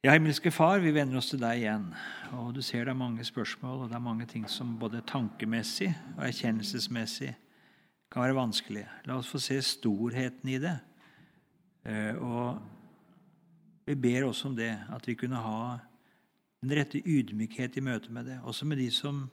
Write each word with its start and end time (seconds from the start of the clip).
Ja, 0.00 0.14
himmelske 0.14 0.48
Far, 0.48 0.78
vi 0.80 0.94
vender 0.96 1.18
oss 1.20 1.26
til 1.28 1.42
deg 1.42 1.58
igjen. 1.60 1.82
Og 2.32 2.54
Du 2.56 2.62
ser 2.64 2.86
det 2.86 2.94
er 2.94 2.96
mange 2.96 3.20
spørsmål, 3.20 3.82
og 3.82 3.90
det 3.90 3.98
er 3.98 4.00
mange 4.00 4.24
ting 4.24 4.46
som 4.48 4.78
både 4.80 5.02
tankemessig 5.04 5.90
og 6.14 6.22
erkjennelsesmessig 6.24 7.34
kan 8.08 8.22
være 8.24 8.38
vanskelig. 8.38 8.86
La 9.04 9.18
oss 9.20 9.28
få 9.28 9.36
se 9.44 9.58
storheten 9.60 10.48
i 10.48 10.56
det. 10.56 10.72
Eh, 11.84 12.16
og 12.16 12.62
vi 13.84 13.98
ber 14.00 14.24
også 14.24 14.48
om 14.48 14.56
det, 14.56 14.70
at 14.88 15.04
vi 15.04 15.18
kunne 15.20 15.36
ha 15.36 15.76
den 16.64 16.72
rette 16.80 17.02
ydmykhet 17.04 17.76
i 17.76 17.84
møte 17.84 18.08
med 18.08 18.24
det, 18.32 18.38
også 18.40 18.64
med 18.64 18.80
de 18.80 18.88
som 18.88 19.26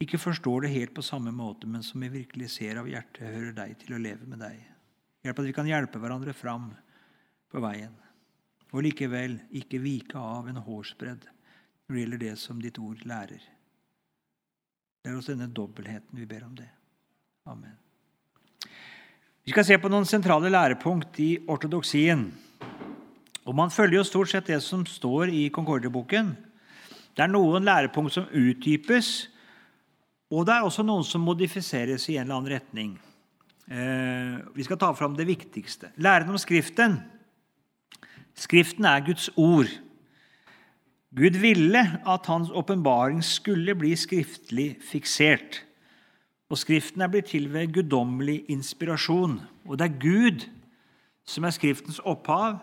ikke 0.00 0.16
forstår 0.16 0.64
det 0.64 0.72
helt 0.78 0.94
på 0.96 1.04
samme 1.04 1.28
måte, 1.28 1.68
men 1.68 1.84
som 1.84 2.00
vi 2.00 2.08
virkelig 2.08 2.54
ser 2.56 2.80
av 2.80 2.88
hjertet 2.88 3.28
hører 3.28 3.52
deg 3.60 3.76
til 3.84 3.98
å 3.98 4.00
leve 4.00 4.24
med 4.24 4.40
deg. 4.46 4.64
Hjelp 5.20 5.44
at 5.44 5.50
vi 5.50 5.54
kan 5.60 5.68
hjelpe 5.68 6.00
hverandre 6.00 6.32
fram 6.32 6.70
på 7.52 7.60
veien 7.60 8.00
og 8.72 8.84
likevel 8.86 9.36
ikke 9.60 9.80
vike 9.82 10.18
av 10.18 10.48
en 10.48 10.60
hårsbredd 10.64 11.26
når 11.86 11.94
det 11.94 12.02
gjelder 12.02 12.22
det 12.22 12.36
som 12.40 12.60
ditt 12.62 12.78
ord 12.80 13.02
lærer. 13.08 13.42
Det 15.02 15.10
er 15.10 15.18
hos 15.18 15.28
denne 15.28 15.50
dobbeltheten 15.50 16.16
vi 16.16 16.28
ber 16.30 16.46
om 16.46 16.54
det. 16.56 16.68
Amen. 17.50 17.74
Vi 19.42 19.50
skal 19.50 19.66
se 19.66 19.76
på 19.82 19.90
noen 19.90 20.06
sentrale 20.06 20.52
lærepunkt 20.52 21.18
i 21.20 21.32
ortodoksien. 21.50 22.28
Og 23.42 23.54
Man 23.58 23.72
følger 23.74 23.98
jo 23.98 24.06
stort 24.06 24.30
sett 24.30 24.46
det 24.46 24.60
som 24.62 24.84
står 24.86 25.32
i 25.34 25.48
Concordia-boken. 25.50 26.36
Det 27.12 27.24
er 27.24 27.32
noen 27.32 27.66
lærepunkt 27.66 28.14
som 28.14 28.28
utdypes, 28.30 29.08
og 30.32 30.46
det 30.46 30.54
er 30.54 30.64
også 30.64 30.84
noen 30.86 31.04
som 31.04 31.26
modifiseres 31.26 32.06
i 32.08 32.16
en 32.16 32.22
eller 32.22 32.38
annen 32.38 32.52
retning. 32.54 32.92
Eh, 33.66 34.38
vi 34.54 34.64
skal 34.64 34.78
ta 34.78 34.92
fram 34.94 35.18
det 35.18 35.26
viktigste. 35.28 35.90
Læren 35.98 36.30
om 36.30 36.38
Skriften 36.38 37.00
Skriften 38.34 38.84
er 38.84 39.04
Guds 39.06 39.30
ord. 39.36 39.70
Gud 41.16 41.36
ville 41.40 41.82
at 42.08 42.26
hans 42.26 42.50
åpenbaring 42.50 43.20
skulle 43.24 43.74
bli 43.76 43.92
skriftlig 43.96 44.78
fiksert. 44.80 45.60
Og 46.48 46.58
Skriften 46.58 47.00
er 47.00 47.08
blitt 47.12 47.30
til 47.32 47.50
ved 47.52 47.72
guddommelig 47.72 48.42
inspirasjon. 48.52 49.40
Og 49.64 49.78
det 49.78 49.88
er 49.88 50.00
Gud 50.00 50.46
som 51.24 51.44
er 51.44 51.54
Skriftens 51.54 52.00
opphav. 52.04 52.58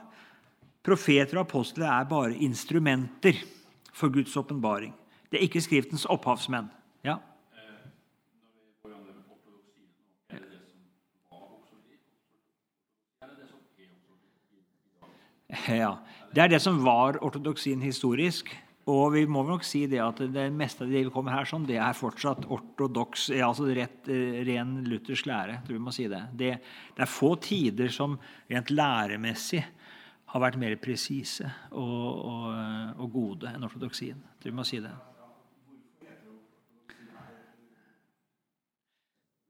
Profeter 0.86 1.38
og 1.38 1.48
apostler 1.48 1.90
er 1.90 2.10
bare 2.10 2.38
instrumenter 2.38 3.38
for 3.94 4.10
Guds 4.14 4.36
åpenbaring. 4.38 4.94
Det 5.30 5.38
er 5.38 5.46
ikke 5.46 5.62
Skriftens 5.62 6.06
opphavsmenn. 6.06 6.70
Ja? 15.50 15.98
Det 16.34 16.44
er 16.44 16.52
det 16.52 16.62
som 16.62 16.82
var 16.86 17.18
ortodoksien 17.26 17.82
historisk. 17.82 18.52
Og 18.90 19.14
vi 19.14 19.26
må 19.30 19.44
nok 19.46 19.66
si 19.68 19.84
det 19.90 20.00
at 20.02 20.22
det 20.34 20.48
meste 20.56 20.86
av 20.86 20.90
det 20.90 21.04
vi 21.06 21.14
kommer 21.14 21.36
her, 21.36 21.46
sånn, 21.46 21.68
det 21.68 21.78
er 21.78 21.98
fortsatt 21.98 22.48
ortodoks, 22.50 23.28
altså 23.46 23.68
rett, 23.76 24.08
eh, 24.10 24.40
ren 24.48 24.80
luthersk 24.88 25.28
lære. 25.30 25.60
tror 25.66 25.78
vi 25.78 25.84
må 25.84 25.94
si 25.94 26.08
det. 26.10 26.24
det. 26.34 26.56
det. 26.96 27.04
er 27.04 27.12
få 27.12 27.36
tider 27.44 27.92
som 27.94 28.18
rent 28.50 28.74
læremessig 28.74 29.62
har 30.30 30.42
vært 30.42 30.58
mer 30.62 30.76
presise 30.82 31.50
og, 31.72 32.10
og, 32.32 32.50
og 32.98 33.14
gode 33.14 33.54
enn 33.54 33.66
ortodoksien. 33.66 34.18
tror 34.42 34.54
vi 34.54 34.58
må 34.58 34.66
si 34.66 34.82
det. 34.82 34.94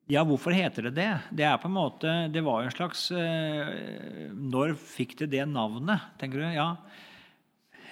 Ja, 0.10 0.24
hvorfor 0.26 0.56
heter 0.58 0.88
det 0.88 0.96
det? 0.98 1.10
Det 1.38 1.46
er 1.46 1.60
på 1.62 1.70
en 1.70 1.76
måte, 1.76 2.12
det 2.34 2.42
var 2.42 2.64
jo 2.64 2.70
en 2.72 2.74
slags 2.74 3.04
eh, 3.14 4.32
Når 4.34 4.74
fikk 4.82 5.14
det 5.20 5.28
det 5.36 5.44
navnet, 5.46 6.08
tenker 6.18 6.42
du? 6.42 6.48
Ja, 6.50 6.72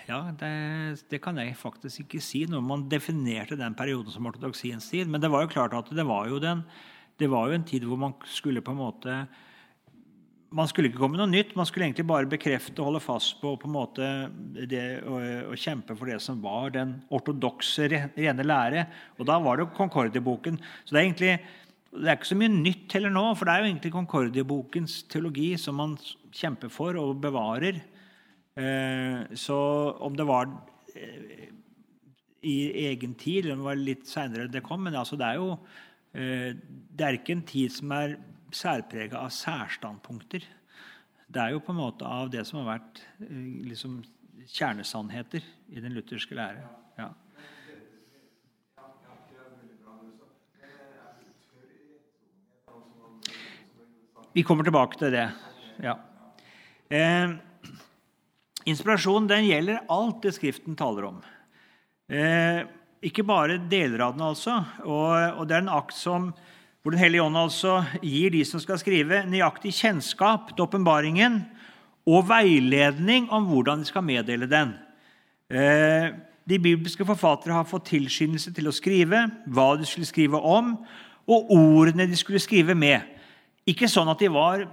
ja 0.08 0.24
det, 0.40 0.50
det, 1.12 1.20
kan 1.22 1.38
jeg 1.38 1.54
faktisk 1.60 2.08
ikke 2.08 2.22
si 2.26 2.48
når 2.50 2.64
man 2.66 2.88
definerte 2.90 3.60
den 3.60 3.78
perioden 3.78 4.10
som 4.10 4.26
ortodoksiens 4.26 4.88
tid. 4.90 5.12
Men 5.14 5.22
det 5.22 5.30
var 5.30 5.46
jo 5.46 5.52
klart 5.54 5.76
at 5.78 5.92
det 5.94 6.08
var 6.10 6.26
jo, 6.32 6.40
den, 6.42 6.64
det 7.22 7.30
var 7.30 7.52
jo 7.52 7.60
en 7.60 7.68
tid 7.70 7.86
hvor 7.86 8.02
man 8.02 8.18
skulle 8.26 8.66
på 8.66 8.74
en 8.74 8.82
måte 8.82 9.20
man 10.58 10.70
skulle 10.72 10.90
ikke 10.90 11.02
komme 11.04 11.20
noe 11.20 11.30
nytt, 11.30 11.54
man 11.60 11.68
skulle 11.68 11.86
egentlig 11.86 12.08
bare 12.08 12.30
bekrefte 12.32 12.80
og 12.80 12.88
holde 12.88 13.04
fast 13.04 13.36
på, 13.42 13.52
på 13.60 13.68
en 13.68 13.76
måte 13.76 14.10
det 14.72 15.04
å, 15.04 15.20
å, 15.52 15.58
kjempe 15.60 15.94
for 16.00 16.10
det 16.10 16.22
som 16.24 16.40
var 16.42 16.72
den 16.74 16.96
ortodokse, 17.14 17.90
rene 17.92 18.46
lære. 18.48 18.86
Og 19.20 19.28
da 19.28 19.38
var 19.44 19.60
det 19.60 19.68
Concordia-boken. 19.76 20.58
Så 20.86 20.96
det 20.96 21.02
er 21.02 21.04
egentlig 21.04 21.34
det 21.92 22.10
er 22.10 22.18
ikke 22.18 22.30
så 22.30 22.38
mye 22.38 22.52
nytt 22.52 22.94
heller 22.98 23.14
nå, 23.14 23.24
for 23.38 23.48
det 23.48 23.54
er 23.54 23.64
jo 23.64 23.70
egentlig 23.70 23.94
Concordia-bokens 23.94 24.98
teologi 25.12 25.52
som 25.62 25.78
man 25.80 25.96
kjemper 26.36 26.72
for 26.74 26.98
og 27.00 27.22
bevarer. 27.24 27.80
Eh, 28.58 29.36
så 29.38 29.58
om 30.04 30.16
det 30.18 30.26
var 30.28 30.50
eh, 30.96 31.48
i 32.48 32.58
egen 32.88 33.16
tid, 33.16 33.46
eller 33.46 33.56
om 33.56 33.64
det 33.64 33.70
var 33.70 33.80
litt 33.82 34.08
seinere 34.10 34.50
det 34.50 34.64
kom 34.66 34.84
Men 34.84 34.98
altså 34.98 35.18
det 35.20 35.28
er 35.28 35.40
jo 35.40 35.52
eh, 36.18 36.58
det 36.58 37.06
er 37.06 37.20
ikke 37.20 37.38
en 37.38 37.48
tid 37.48 37.74
som 37.74 37.94
er 37.96 38.18
særprega 38.56 39.22
av 39.22 39.34
særstandpunkter. 39.36 40.46
Det 41.28 41.44
er 41.44 41.54
jo 41.54 41.64
på 41.64 41.74
en 41.74 41.82
måte 41.82 42.08
av 42.08 42.32
det 42.32 42.46
som 42.48 42.62
har 42.62 42.78
vært 42.78 43.02
liksom, 43.20 44.00
kjernesannheter 44.48 45.44
i 45.76 45.84
den 45.84 45.96
lutherske 45.98 46.38
lære. 46.38 46.64
Ja. 46.98 47.12
Vi 54.38 54.44
kommer 54.46 54.68
tilbake 54.68 55.00
til 55.00 55.10
det. 55.10 55.24
Ja. 55.82 55.96
Eh, 56.94 57.32
inspirasjon 58.70 59.26
den 59.26 59.48
gjelder 59.48 59.80
alt 59.90 60.20
det 60.22 60.36
Skriften 60.36 60.76
taler 60.78 61.08
om. 61.08 61.16
Eh, 62.06 62.60
ikke 63.02 63.26
bare 63.26 63.56
deler 63.72 64.04
av 64.06 64.14
den, 64.14 64.28
altså. 64.28 64.60
Og, 64.84 65.40
og, 65.40 65.42
det 65.50 65.58
er 65.58 65.66
en 65.66 65.74
akt 65.80 65.98
som, 65.98 66.30
hvor 66.84 66.94
Den 66.94 67.02
hellige 67.02 67.26
ånd 67.26 67.42
altså 67.42 67.80
gir 68.04 68.30
de 68.38 68.44
som 68.46 68.62
skal 68.62 68.78
skrive, 68.78 69.24
nøyaktig 69.26 69.74
kjennskap 69.74 70.54
til 70.54 70.68
åpenbaringen 70.68 71.42
og 72.06 72.30
veiledning 72.30 73.32
om 73.34 73.50
hvordan 73.50 73.82
de 73.82 73.90
skal 73.90 74.06
meddele 74.06 74.46
den. 74.54 74.78
Eh, 75.50 76.14
de 76.46 76.62
bibelske 76.62 77.10
forfattere 77.10 77.58
har 77.58 77.66
fått 77.66 77.90
tilskyndelse 77.90 78.54
til 78.54 78.70
å 78.70 78.78
skrive 78.86 79.32
hva 79.50 79.72
de 79.82 79.90
skulle 79.90 80.06
skrive 80.06 80.38
om, 80.38 80.76
og 81.26 81.54
ordene 81.58 82.06
de 82.06 82.22
skulle 82.22 82.38
skrive 82.38 82.78
med. 82.78 83.17
Ikke 83.68 83.90
sånn 83.92 84.08
at 84.08 84.22
de 84.24 84.30
var 84.32 84.64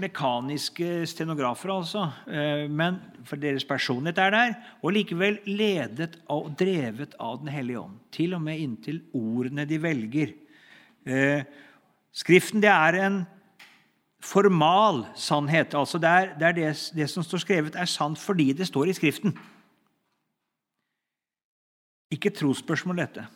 mekaniske 0.00 1.04
stenografer, 1.06 1.70
altså, 1.70 2.06
eh, 2.26 2.66
men 2.66 2.98
for 3.24 3.38
deres 3.38 3.66
personlighet 3.68 4.18
er 4.18 4.30
der. 4.34 4.54
Og 4.82 4.94
likevel 4.96 5.38
ledet 5.46 6.16
og 6.28 6.54
drevet 6.58 7.14
av 7.20 7.38
Den 7.40 7.52
hellige 7.52 7.80
ånd. 7.80 7.98
Til 8.10 8.34
og 8.34 8.42
med 8.42 8.58
inntil 8.58 9.02
ordene 9.14 9.66
de 9.68 9.78
velger. 9.82 10.34
Eh, 11.06 11.44
skriften 12.12 12.60
det 12.60 12.70
er 12.70 12.98
en 13.04 13.26
formal 14.20 15.06
sannhet. 15.14 15.74
altså 15.74 15.98
Det, 15.98 16.08
er, 16.08 16.34
det, 16.38 16.46
er 16.46 16.52
det, 16.52 16.92
det 16.96 17.10
som 17.10 17.22
står 17.22 17.38
skrevet, 17.38 17.76
er 17.76 17.84
sant 17.84 18.18
fordi 18.18 18.52
det 18.52 18.66
står 18.66 18.88
i 18.88 18.92
Skriften. 18.92 19.38
Ikke 22.10 22.30
trosspørsmål, 22.30 22.96
dette. 22.96 23.26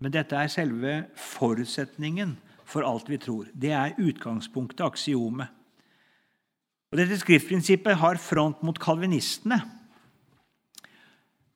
Men 0.00 0.12
dette 0.12 0.36
er 0.36 0.46
selve 0.46 1.04
forutsetningen 1.16 2.38
for 2.68 2.84
alt 2.84 3.08
vi 3.08 3.18
tror. 3.20 3.48
Det 3.54 3.72
er 3.72 3.96
utgangspunktet, 3.96 4.84
aksiomet. 4.84 5.48
Og 6.92 7.00
Dette 7.00 7.18
skriftprinsippet 7.20 7.98
har 8.00 8.20
front 8.20 8.62
mot 8.64 8.78
kalvinistene. 8.80 9.60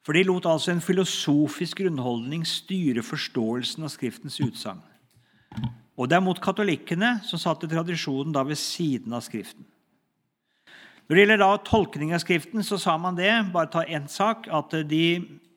For 0.03 0.17
de 0.17 0.25
lot 0.27 0.49
altså 0.51 0.73
en 0.73 0.83
filosofisk 0.83 1.79
grunnholdning 1.85 2.43
styre 2.49 3.05
forståelsen 3.07 3.87
av 3.87 3.93
Skriftens 3.95 4.41
utsagn. 4.43 4.83
Og 5.97 6.09
det 6.09 6.17
er 6.17 6.25
mot 6.25 6.41
katolikkene, 6.43 7.21
som 7.29 7.41
satte 7.41 7.69
tradisjonen 7.71 8.33
da 8.35 8.43
ved 8.49 8.59
siden 8.59 9.15
av 9.15 9.23
Skriften. 9.25 9.69
Når 11.07 11.15
det 11.15 11.23
gjelder 11.23 11.43
da 11.43 11.51
tolkning 11.67 12.15
av 12.17 12.23
Skriften, 12.25 12.65
så 12.65 12.79
sa 12.81 12.97
man 12.99 13.19
det, 13.19 13.31
bare 13.55 13.71
ta 13.71 13.85
én 13.85 14.09
sak, 14.11 14.49
at 14.49 14.75
de 14.89 15.05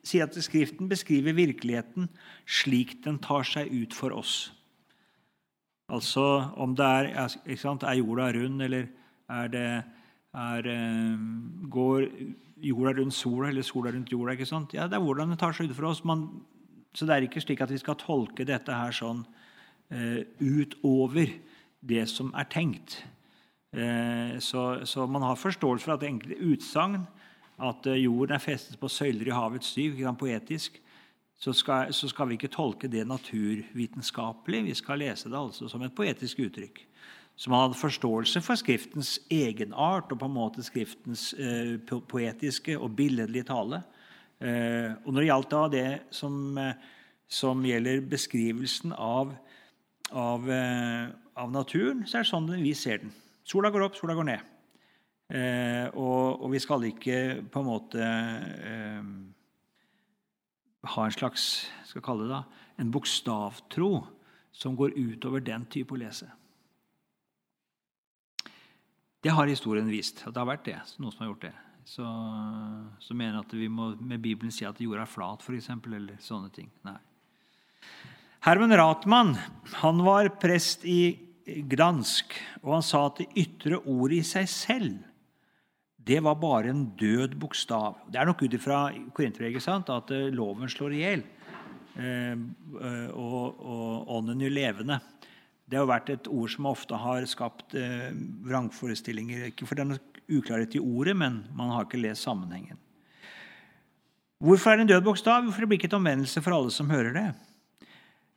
sier 0.06 0.28
at 0.28 0.36
Skriften 0.36 0.88
beskriver 0.90 1.34
virkeligheten 1.36 2.10
slik 2.46 3.00
den 3.04 3.18
tar 3.24 3.46
seg 3.48 3.72
ut 3.72 3.96
for 3.96 4.14
oss. 4.14 4.52
Altså 5.86 6.22
om 6.58 6.74
det 6.74 6.86
er, 6.86 7.28
sant, 7.56 7.84
er 7.86 8.00
jorda 8.00 8.32
rund, 8.34 8.62
eller 8.62 8.88
er 9.30 9.48
det 9.52 9.68
er, 10.36 10.66
eh, 10.66 11.18
Går 11.70 12.08
jorda 12.62 13.00
rundt 13.00 13.14
sola, 13.14 13.48
eller 13.48 13.62
sola 13.62 13.92
rundt 13.92 14.12
jorda? 14.12 14.32
ikke 14.32 14.46
sant? 14.46 14.74
Ja, 14.74 14.86
Det 14.86 14.94
er 14.94 15.04
hvordan 15.04 15.30
det 15.30 15.38
tar 15.38 15.52
seg 15.52 15.70
ut 15.70 15.76
for 15.76 15.86
oss. 15.86 16.04
Man, 16.04 16.42
så 16.94 17.06
det 17.06 17.14
er 17.14 17.22
ikke 17.22 17.40
slik 17.40 17.60
at 17.60 17.70
vi 17.70 17.78
skal 17.78 17.94
tolke 17.94 18.44
dette 18.44 18.72
her 18.72 18.92
sånn 18.92 19.24
uh, 19.92 20.22
utover 20.40 21.30
det 21.80 22.08
som 22.08 22.32
er 22.34 22.44
tenkt. 22.44 23.04
Uh, 23.76 24.38
så, 24.40 24.84
så, 24.84 25.06
man 25.06 25.22
har 25.22 25.36
forståelse 25.36 25.84
for 25.84 25.94
at 25.94 26.02
enkelte 26.02 26.40
utsagn 26.40 27.06
at 27.58 27.86
jorden 27.86 28.34
er 28.34 28.42
festet 28.42 28.80
på 28.80 28.88
søyler 28.88 29.28
i 29.28 29.32
havets 29.32 29.74
dyp, 29.74 29.96
poetisk, 30.18 30.80
så 31.36 31.52
skal, 31.52 31.92
så 31.92 32.08
skal, 32.08 32.28
vi 32.28 32.38
ikke 32.38 32.52
tolke 32.52 32.88
det 32.88 33.04
naturvitenskapelig. 33.06 34.62
Vi 34.70 34.74
skal 34.74 35.02
lese 35.04 35.28
det 35.28 35.38
altså 35.38 35.68
som 35.68 35.82
et 35.84 35.94
poetisk 35.96 36.40
uttrykk. 36.46 36.80
Man 37.48 37.66
hadde 37.66 37.76
forståelse 37.76 38.40
for 38.40 38.56
Skriftens 38.56 39.18
egenart 39.30 40.12
og 40.12 40.18
på 40.22 40.28
en 40.28 40.36
måte 40.38 40.64
Skriftens 40.64 41.34
eh, 41.36 41.76
poetiske 42.08 42.78
og 42.78 42.94
billedlige 42.96 43.44
tale. 43.50 43.82
Eh, 44.40 44.96
og 45.04 45.12
når 45.12 45.20
det 45.20 45.28
gjaldt 45.28 45.52
da 45.52 45.62
det 45.68 45.90
som, 46.16 46.56
eh, 46.58 46.72
som 47.28 47.60
gjelder 47.64 48.00
beskrivelsen 48.08 48.96
av, 48.96 49.36
av, 50.12 50.50
eh, 50.50 51.12
av, 51.36 51.52
naturen, 51.52 52.06
så 52.08 52.18
er 52.18 52.24
det 52.24 52.32
sånn 52.32 52.50
vi 52.56 52.72
ser 52.72 53.04
den. 53.04 53.12
Sola 53.44 53.68
går 53.70 53.84
opp, 53.84 54.00
sola 54.00 54.16
går 54.16 54.30
ned. 54.32 54.52
Eh, 55.36 55.86
og, 55.92 56.40
og, 56.40 56.48
vi 56.54 56.62
skal 56.62 56.88
ikke 56.88 57.20
på 57.52 57.60
en 57.60 57.68
måte 57.68 58.00
eh, 58.00 59.08
ha 60.84 61.04
en 61.06 61.14
slags 61.14 61.66
skal 61.86 62.04
kalle 62.04 62.26
det 62.26 62.34
da, 62.34 62.42
en 62.80 62.90
bokstavtro 62.92 63.90
som 64.56 64.76
går 64.76 64.96
utover 64.96 65.44
den 65.44 65.66
type 65.72 65.94
å 65.94 66.00
lese. 66.00 66.28
Det 69.24 69.32
har 69.34 69.48
historien 69.50 69.88
vist. 69.90 70.22
at 70.22 70.34
Det 70.34 70.40
har 70.40 70.48
vært 70.48 70.66
det, 70.68 70.78
noen 71.00 71.12
som 71.12 71.24
har 71.24 71.32
gjort 71.32 71.46
det. 71.48 71.54
Så, 71.86 72.06
så 73.02 73.14
mener 73.14 73.40
at 73.40 73.52
vi 73.54 73.68
må 73.70 73.92
med 73.98 74.22
Bibelen 74.22 74.54
si 74.54 74.66
at 74.66 74.80
jorda 74.82 75.04
er 75.04 75.10
flat, 75.10 75.42
f.eks., 75.42 75.70
eller 75.70 76.18
sånne 76.22 76.50
ting. 76.54 76.70
Nei. 76.86 76.98
Herman 78.46 78.74
Ratmann 78.78 79.34
han 79.82 80.02
var 80.06 80.30
prest 80.38 80.84
i 80.86 81.16
Gdansk, 81.46 82.34
og 82.62 82.76
han 82.76 82.86
sa 82.86 83.04
at 83.08 83.22
det 83.22 83.28
ytre 83.42 83.78
ordet 83.82 84.20
i 84.20 84.26
seg 84.26 84.48
selv 84.50 85.15
det 86.06 86.20
var 86.22 86.38
bare 86.38 86.70
en 86.70 86.84
død 86.98 87.34
bokstav. 87.40 87.96
Det 88.10 88.20
er 88.20 88.28
nok 88.28 88.44
ut 88.44 88.54
ifra 88.54 88.78
korinterregelen 89.14 89.86
at 89.90 90.12
eh, 90.14 90.28
loven 90.30 90.70
slår 90.70 90.94
i 90.94 91.00
hjel, 91.02 91.24
eh, 91.98 92.36
og, 93.10 93.58
og 93.58 94.12
ånden 94.18 94.44
gjør 94.44 94.54
levende. 94.54 95.00
Det 95.66 95.80
har 95.80 95.88
vært 95.90 96.12
et 96.14 96.28
ord 96.30 96.52
som 96.52 96.68
ofte 96.70 96.98
har 97.02 97.26
skapt 97.26 97.74
eh, 97.74 98.12
vrangforestillinger. 98.46 99.48
Ikke 99.50 99.66
fordi 99.66 99.82
det 99.82 99.86
er 99.86 99.92
noe 99.96 100.38
uklarhet 100.38 100.78
i 100.78 100.82
ordet, 100.82 101.16
men 101.18 101.42
man 101.58 101.74
har 101.74 101.88
ikke 101.88 102.04
lest 102.04 102.22
sammenhengen. 102.22 102.78
Hvorfor 104.38 104.70
er 104.70 104.78
det 104.78 104.86
en 104.86 104.94
død 104.94 105.04
bokstav? 105.08 105.42
Hvorfor 105.42 105.64
blir 105.64 105.74
det 105.74 105.80
ikke 105.80 105.90
et 105.90 105.98
omvendelse 105.98 106.42
for 106.44 106.54
alle 106.54 106.70
som 106.70 106.90
hører 106.92 107.14
det. 107.16 107.28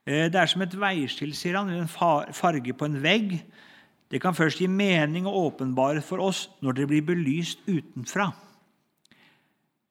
Det 0.10 0.39
er 0.42 0.50
som 0.50 0.63
et 0.63 0.74
veiskilt, 0.74 1.36
sier 1.38 1.60
han, 1.60 1.69
en 1.69 1.89
farge 2.33 2.74
på 2.74 2.88
en 2.88 3.01
vegg. 3.04 3.36
Det 4.10 4.22
kan 4.22 4.34
først 4.34 4.62
gi 4.62 4.68
mening 4.68 5.28
og 5.30 5.38
åpenbare 5.54 6.02
for 6.02 6.22
oss 6.26 6.48
når 6.66 6.80
det 6.80 6.88
blir 6.90 7.06
belyst 7.06 7.62
utenfra. 7.70 8.32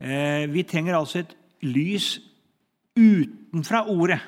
Eh, 0.00 0.47
vi 0.50 0.65
trenger 0.67 0.99
altså 0.99 1.23
et 1.23 1.37
lys 1.62 2.17
utenfra 2.99 3.85
ordet 3.91 4.19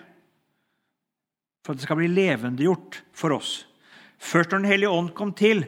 for 1.65 1.75
at 1.75 1.81
det 1.81 1.87
skal 1.87 1.99
bli 1.99 2.11
levendegjort 2.11 3.03
for 3.13 3.35
oss. 3.35 3.67
Først 4.19 4.53
når 4.53 4.63
Den 4.63 4.71
hellige 4.71 4.95
ånd 4.95 5.13
kom 5.15 5.33
til 5.35 5.65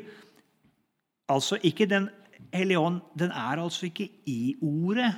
altså 1.29 1.59
ikke 1.63 1.87
Den 1.87 2.09
hellige 2.53 2.79
ånd 2.79 3.01
den 3.19 3.31
er 3.31 3.59
altså 3.59 3.87
ikke 3.87 4.09
i 4.27 4.57
ordet 4.61 5.13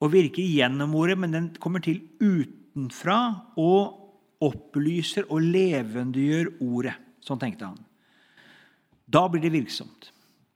og 0.00 0.12
virker 0.12 0.42
gjennom 0.42 0.94
ordet, 0.94 1.18
men 1.18 1.32
den 1.32 1.48
kommer 1.60 1.80
til 1.80 2.02
utenfra 2.20 3.54
og 3.56 4.44
opplyser 4.44 5.30
og 5.30 5.40
levendegjør 5.40 6.50
ordet. 6.60 6.94
Sånn 7.24 7.40
tenkte 7.40 7.70
han. 7.70 7.80
Da 9.06 9.26
blir 9.28 9.42
det 9.42 9.52
virksomt. 9.54 10.10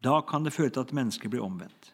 Da 0.05 0.21
kan 0.23 0.45
det 0.45 0.55
føre 0.55 0.71
til 0.73 0.87
at 0.87 0.95
mennesket 0.95 1.31
blir 1.31 1.45
omvendt. 1.45 1.93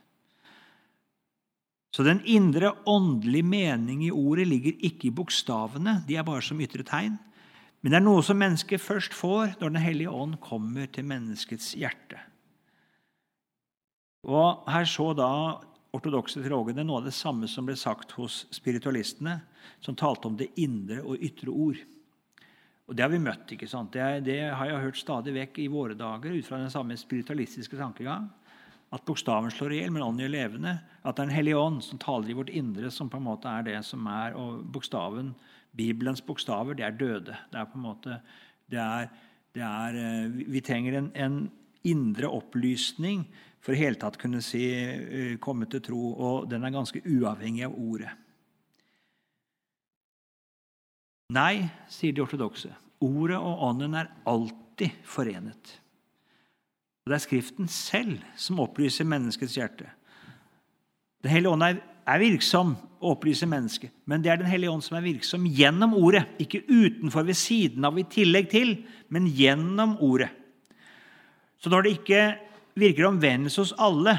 Så 1.95 2.03
den 2.03 2.21
indre 2.27 2.73
åndelige 2.91 3.47
mening 3.47 4.03
i 4.05 4.11
ordet 4.11 4.49
ligger 4.51 4.81
ikke 4.83 5.09
i 5.09 5.15
bokstavene. 5.15 6.01
De 6.09 6.17
er 6.19 6.27
bare 6.27 6.43
som 6.43 6.61
ytre 6.61 6.83
tegn. 6.87 7.21
Men 7.81 7.93
det 7.93 7.99
er 8.01 8.05
noe 8.07 8.23
som 8.25 8.41
mennesket 8.41 8.83
først 8.83 9.15
får 9.15 9.59
når 9.61 9.75
Den 9.77 9.83
hellige 9.85 10.11
ånd 10.11 10.41
kommer 10.43 10.89
til 10.91 11.07
menneskets 11.07 11.75
hjerte. 11.79 12.19
Og 14.25 14.65
Her 14.67 14.89
så 14.89 15.13
da 15.15 15.31
ortodokse 15.95 16.43
teologene 16.43 16.83
noe 16.83 17.03
av 17.03 17.07
det 17.07 17.15
samme 17.15 17.47
som 17.47 17.69
ble 17.69 17.77
sagt 17.79 18.17
hos 18.19 18.47
spiritualistene, 18.51 19.37
som 19.85 19.95
talte 19.95 20.27
om 20.27 20.39
det 20.41 20.51
indre 20.59 21.03
og 21.05 21.23
ytre 21.23 21.53
ord. 21.53 21.79
Og 22.85 22.97
Det 22.97 23.03
har 23.03 23.11
vi 23.13 23.19
møtt. 23.19 23.53
ikke 23.53 23.69
sant? 23.69 23.93
Det, 23.93 24.25
det 24.27 24.41
har 24.53 24.69
jeg 24.69 24.83
hørt 24.83 25.01
stadig 25.01 25.35
vekk 25.35 25.59
i 25.63 25.71
våre 25.73 25.97
dager 25.97 26.35
ut 26.35 26.47
fra 26.47 26.61
den 26.61 26.73
samme 26.73 26.97
spiritualistiske 27.01 27.79
tankegang. 27.81 28.29
At 28.93 29.05
bokstaven 29.09 29.51
slår 29.51 29.73
i 29.73 29.79
hjel, 29.81 29.91
men 29.95 30.05
ånden 30.05 30.23
gjør 30.27 30.35
levende. 30.35 30.75
At 31.03 31.17
det 31.17 31.25
er 31.25 31.31
en 31.31 31.35
hellig 31.39 31.57
ånd 31.59 31.81
som 31.83 31.99
taler 31.99 32.31
i 32.31 32.37
vårt 32.37 32.53
indre, 32.53 32.91
som 32.93 33.09
på 33.11 33.19
en 33.19 33.27
måte 33.27 33.49
er 33.51 33.65
det 33.67 33.81
som 33.89 34.05
er, 34.07 34.37
og 34.39 34.63
bokstaven 34.75 35.33
Bibelens 35.75 36.23
bokstaver 36.23 36.77
det 36.79 36.87
er 36.87 36.99
døde. 36.99 37.37
Det 37.51 37.59
er 37.59 37.71
på 37.71 37.81
en 37.81 37.87
måte, 37.89 38.21
det 38.71 38.79
er, 38.79 39.09
det 39.57 39.65
er, 39.65 39.99
eh, 39.99 40.37
vi 40.53 40.63
trenger 40.65 41.01
en, 41.01 41.11
en, 41.15 41.45
indre 41.85 42.31
opplysning 42.33 43.27
for 43.61 43.77
i 43.77 43.81
hele 43.83 43.99
tatt 44.01 44.17
kunne 44.17 44.39
si, 44.41 44.63
eh, 44.73 45.35
komme 45.37 45.67
til 45.69 45.83
tro, 45.85 46.15
og 46.15 46.47
den 46.49 46.65
er 46.65 46.73
ganske 46.73 47.03
uavhengig 47.05 47.67
av 47.67 47.75
ordet. 47.77 48.15
Nei, 51.33 51.71
sier 51.89 52.13
de 52.13 52.23
ortodokse. 52.25 52.73
Ordet 53.05 53.39
og 53.39 53.63
ånden 53.69 53.97
er 53.97 54.11
alltid 54.29 54.93
forenet. 55.09 55.81
Og 57.05 57.13
Det 57.13 57.17
er 57.17 57.25
Skriften 57.25 57.69
selv 57.69 58.21
som 58.37 58.61
opplyser 58.61 59.05
menneskets 59.05 59.57
hjerte. 59.57 59.89
Den 61.25 61.33
hellige 61.33 61.53
ånd 61.53 61.65
er 61.65 62.21
virksom 62.21 62.75
å 63.01 63.13
opplyse 63.15 63.49
mennesket. 63.49 63.93
Men 64.05 64.23
det 64.23 64.33
er 64.33 64.37
Den 64.37 64.49
hellige 64.49 64.71
ånd 64.71 64.85
som 64.85 64.97
er 64.97 65.05
virksom 65.05 65.47
gjennom 65.47 65.95
ordet. 65.95 66.25
Ikke 66.39 66.65
utenfor, 66.69 67.25
ved 67.25 67.37
siden 67.37 67.85
av, 67.85 67.99
i 67.99 68.05
tillegg 68.05 68.51
til, 68.51 68.85
men 69.09 69.29
gjennom 69.29 69.97
ordet. 70.01 70.31
Så 71.61 71.71
når 71.71 71.83
det 71.83 71.93
ikke 71.99 72.23
virker 72.77 73.09
omvendelse 73.09 73.61
hos 73.61 73.75
alle, 73.79 74.19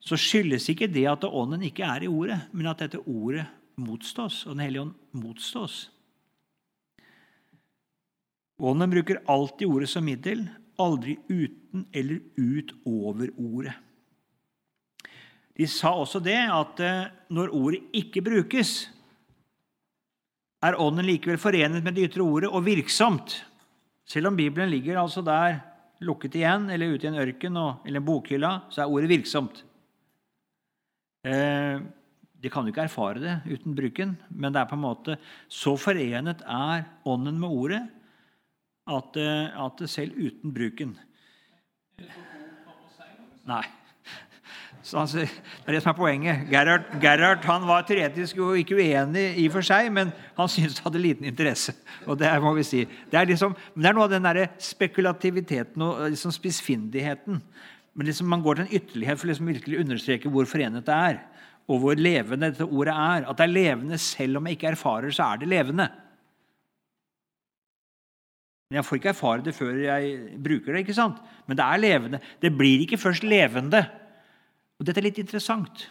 så 0.00 0.16
skyldes 0.16 0.68
ikke 0.70 0.88
det 0.90 1.06
at 1.10 1.24
ånden 1.24 1.62
ikke 1.66 1.84
er 1.84 2.04
i 2.06 2.10
ordet, 2.10 2.38
men 2.52 2.70
at 2.70 2.78
dette 2.78 3.02
ordet 3.06 3.46
motstås, 3.76 4.46
og 4.46 4.54
Den 4.54 4.64
hellige 4.64 4.82
ånd 4.82 4.94
motstås. 5.12 5.90
Ånden 8.60 8.90
bruker 8.92 9.22
alltid 9.26 9.68
ordet 9.68 9.88
som 9.88 10.04
middel, 10.04 10.44
aldri 10.80 11.16
uten 11.28 11.86
eller 11.92 12.20
utover 12.36 13.30
ordet. 13.36 13.74
De 15.56 15.66
sa 15.68 15.92
også 15.96 16.20
det 16.24 16.38
at 16.52 16.80
eh, 16.84 17.08
når 17.32 17.52
ordet 17.56 17.80
ikke 17.96 18.22
brukes, 18.24 18.88
er 20.60 20.76
ånden 20.76 21.06
likevel 21.08 21.40
forenet 21.40 21.84
med 21.84 21.96
det 21.96 22.10
ytre 22.10 22.24
ordet 22.24 22.50
og 22.52 22.64
virksomt. 22.66 23.38
Selv 24.08 24.28
om 24.28 24.36
Bibelen 24.36 24.68
ligger 24.72 25.00
altså 25.00 25.24
der 25.24 25.62
lukket 26.04 26.36
igjen 26.36 26.68
eller 26.72 26.94
ute 26.94 27.08
i 27.08 27.10
en 27.10 27.20
ørken 27.20 27.56
eller 27.56 28.00
en 28.00 28.06
bokhylla, 28.06 28.52
så 28.72 28.84
er 28.84 28.92
ordet 28.92 29.12
virksomt. 29.12 29.62
Eh, 31.24 31.80
de 32.40 32.48
kan 32.52 32.64
jo 32.64 32.72
ikke 32.72 32.86
erfare 32.88 33.20
det 33.20 33.38
uten 33.48 33.76
bruken, 33.76 34.14
men 34.32 34.52
det 34.52 34.62
er 34.62 34.68
på 34.68 34.76
en 34.76 34.84
måte 34.84 35.16
så 35.48 35.76
forenet 35.80 36.44
er 36.44 36.86
ånden 37.08 37.40
med 37.40 37.52
ordet 37.52 37.82
at, 38.90 39.20
eh, 39.20 39.60
at 39.66 39.84
selv 39.90 40.18
uten 40.18 40.54
bruken 40.54 40.96
Nei. 43.48 43.64
Altså, 44.96 45.24
det 45.24 45.68
er 45.68 45.76
det 45.76 45.80
som 45.84 45.90
er 45.92 45.98
poenget. 45.98 46.44
Gerhard, 46.50 46.86
Gerhard 47.02 47.44
han 47.44 47.66
var 47.68 47.84
teoretisk 47.86 48.38
jo 48.40 48.52
ikke 48.56 48.78
uenig 48.78 49.24
i 49.38 49.46
for 49.52 49.64
seg, 49.66 49.90
men 49.92 50.12
han 50.38 50.50
syntes 50.50 50.78
det 50.78 50.84
hadde 50.86 51.02
liten 51.02 51.28
interesse. 51.28 51.74
og 52.06 52.18
Det 52.18 52.30
må 52.42 52.54
vi 52.56 52.64
si. 52.66 52.84
Det 53.10 53.18
er, 53.18 53.28
liksom, 53.28 53.54
det 53.76 53.90
er 53.90 53.96
noe 53.96 54.08
av 54.08 54.14
den 54.14 54.26
der 54.26 54.48
spekulativiteten 54.62 55.84
og 55.84 56.06
liksom 56.14 56.32
spissfindigheten. 56.34 57.42
Men 57.94 58.08
liksom 58.08 58.30
man 58.30 58.42
går 58.42 58.60
til 58.60 58.66
en 58.66 58.76
ytterlighet 58.80 59.20
for 59.20 59.30
liksom 59.30 59.50
virkelig 59.50 59.78
å 59.78 59.84
understreke 59.84 60.32
hvor 60.32 60.48
forenet 60.48 60.86
det 60.86 60.96
er. 61.10 61.20
Og 61.70 61.82
hvor 61.82 62.00
levende 62.00 62.50
dette 62.50 62.66
ordet 62.66 62.94
er. 62.96 63.28
At 63.28 63.38
det 63.38 63.46
er 63.46 63.56
levende 63.56 64.00
selv 64.00 64.40
om 64.40 64.48
jeg 64.48 64.58
ikke 64.58 64.72
erfarer, 64.72 65.12
så 65.14 65.28
er 65.28 65.42
det 65.42 65.52
levende. 65.52 65.90
Men 68.70 68.78
jeg 68.78 68.86
får 68.86 69.00
ikke 69.00 69.10
erfare 69.10 69.42
det 69.42 69.54
før 69.56 69.78
jeg 69.82 70.10
bruker 70.38 70.72
det. 70.72 70.84
ikke 70.84 70.94
sant? 70.94 71.18
Men 71.46 71.58
det 71.58 71.66
er 71.66 71.82
levende. 71.82 72.20
Det 72.40 72.52
blir 72.54 72.84
ikke 72.84 73.00
først 73.02 73.26
levende 73.26 73.82
og 74.80 74.86
Dette 74.88 75.02
er 75.02 75.10
litt 75.10 75.20
interessant. 75.20 75.84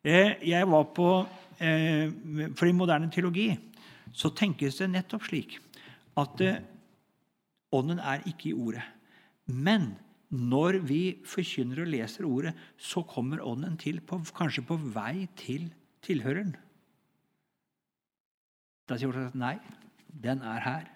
Eh, 0.00 0.40
jeg 0.48 0.68
var 0.68 0.86
på, 0.96 1.26
eh, 1.60 2.08
For 2.56 2.66
i 2.66 2.72
moderne 2.72 3.10
teologi 3.10 3.52
så 4.12 4.30
tenkes 4.30 4.78
det 4.78 4.88
nettopp 4.90 5.26
slik 5.28 5.58
at 6.16 6.40
eh, 6.40 6.62
ånden 7.72 7.98
er 7.98 8.24
ikke 8.24 8.48
i 8.48 8.54
ordet. 8.54 8.84
Men 9.46 9.98
når 10.30 10.80
vi 10.86 11.20
forkynner 11.26 11.82
og 11.82 11.92
leser 11.92 12.24
ordet, 12.24 12.54
så 12.78 13.02
kommer 13.02 13.44
ånden 13.44 13.76
til 13.76 14.00
på, 14.00 14.22
kanskje 14.34 14.64
på 14.64 14.78
vei 14.94 15.28
til 15.36 15.68
tilhøreren. 16.00 16.56
Da 18.88 18.96
sier 18.96 19.12
ordet 19.12 19.34
nei, 19.34 19.58
den 20.08 20.40
er 20.40 20.60
her. 20.60 20.93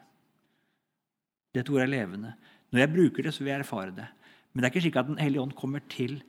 Dette 1.59 1.75
ordet 1.75 1.89
er 1.89 1.95
levende. 1.97 2.33
Når 2.73 2.85
jeg 2.85 2.95
bruker 2.95 3.27
det, 3.27 3.35
så 3.35 3.45
vil 3.45 3.53
jeg 3.53 3.65
erfare 3.65 3.95
det. 3.97 4.09
Men 4.53 4.63
det 4.63 4.69
er 4.69 4.75
ikke 4.75 4.87
slik 4.87 4.99
at 5.01 5.11
Den 5.11 5.21
hellige 5.21 5.43
ånd 5.43 5.57
kommer 5.59 5.85
til 5.91 6.21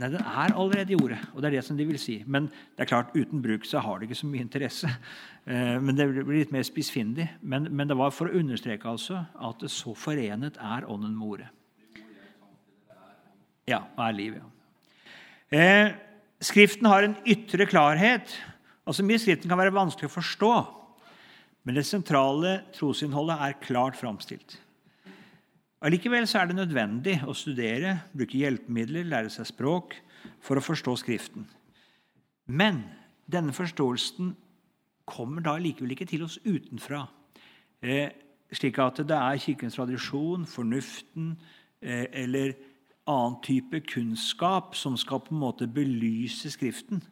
Nei, 0.00 0.08
den 0.08 0.22
er 0.24 0.54
allerede 0.56 0.94
i 0.94 0.96
ordet, 0.96 1.18
og 1.30 1.42
det 1.42 1.50
er 1.50 1.54
det 1.58 1.64
som 1.66 1.76
de 1.78 1.84
vil 1.86 1.98
si. 2.00 2.16
Men 2.26 2.48
det 2.48 2.82
er 2.82 2.88
klart, 2.90 3.12
uten 3.14 3.42
bruk 3.44 3.66
så 3.68 3.78
har 3.84 4.00
det 4.00 4.08
ikke 4.08 4.18
så 4.22 4.28
mye 4.30 4.42
interesse. 4.42 4.88
Eh, 5.46 5.76
men 5.82 5.96
Det 5.98 6.06
blir 6.08 6.38
litt 6.40 6.54
mer 6.54 6.64
spissfindig. 6.66 7.28
Men, 7.40 7.68
men, 7.70 7.88
det 7.90 7.96
var 7.98 8.10
for 8.10 8.30
å 8.30 8.38
understreke 8.40 8.88
altså 8.88 9.20
at 9.34 9.60
det 9.62 9.70
så 9.70 9.94
forenet 9.94 10.56
er 10.58 10.88
Ånden 10.88 11.12
med 11.18 11.26
ordet. 11.28 11.48
Ja, 13.68 13.84
og 13.96 14.02
er 14.08 14.16
liv, 14.16 14.40
ja. 14.40 14.48
Eh, 15.52 15.92
skriften 16.42 16.88
har 16.88 17.04
en 17.04 17.16
ytre 17.28 17.66
klarhet. 17.66 18.32
Altså 18.88 19.04
Mye 19.06 19.20
Skriften 19.22 19.52
kan 19.52 19.60
være 19.60 19.74
vanskelig 19.76 20.08
å 20.08 20.16
forstå, 20.16 20.52
men 21.62 21.78
det 21.78 21.86
sentrale 21.86 22.60
trosinnholdet 22.74 23.38
er 23.46 23.58
klart 23.62 23.98
framstilt. 23.98 24.58
Allikevel 25.82 26.26
er 26.26 26.46
det 26.46 26.56
nødvendig 26.56 27.16
å 27.26 27.34
studere, 27.34 27.96
bruke 28.14 28.38
hjelpemidler, 28.38 29.06
lære 29.06 29.30
seg 29.34 29.48
språk 29.50 29.96
for 30.42 30.58
å 30.58 30.62
forstå 30.62 30.94
Skriften. 31.00 31.48
Men 32.46 32.84
denne 33.30 33.54
forståelsen 33.54 34.34
kommer 35.10 35.42
da 35.42 35.56
likevel 35.58 35.94
ikke 35.94 36.06
til 36.10 36.22
oss 36.26 36.38
utenfra. 36.44 37.06
Eh, 37.82 38.14
slik 38.54 38.78
at 38.82 39.02
det 39.02 39.18
er 39.18 39.42
Kirkens 39.42 39.78
tradisjon, 39.78 40.46
fornuften 40.46 41.34
eh, 41.82 42.06
eller 42.22 42.54
annen 43.10 43.40
type 43.42 43.82
kunnskap 43.90 44.76
som 44.78 44.94
skal 44.96 45.24
på 45.24 45.34
en 45.34 45.42
måte 45.42 45.66
belyse 45.66 46.50
Skriften. 46.54 47.02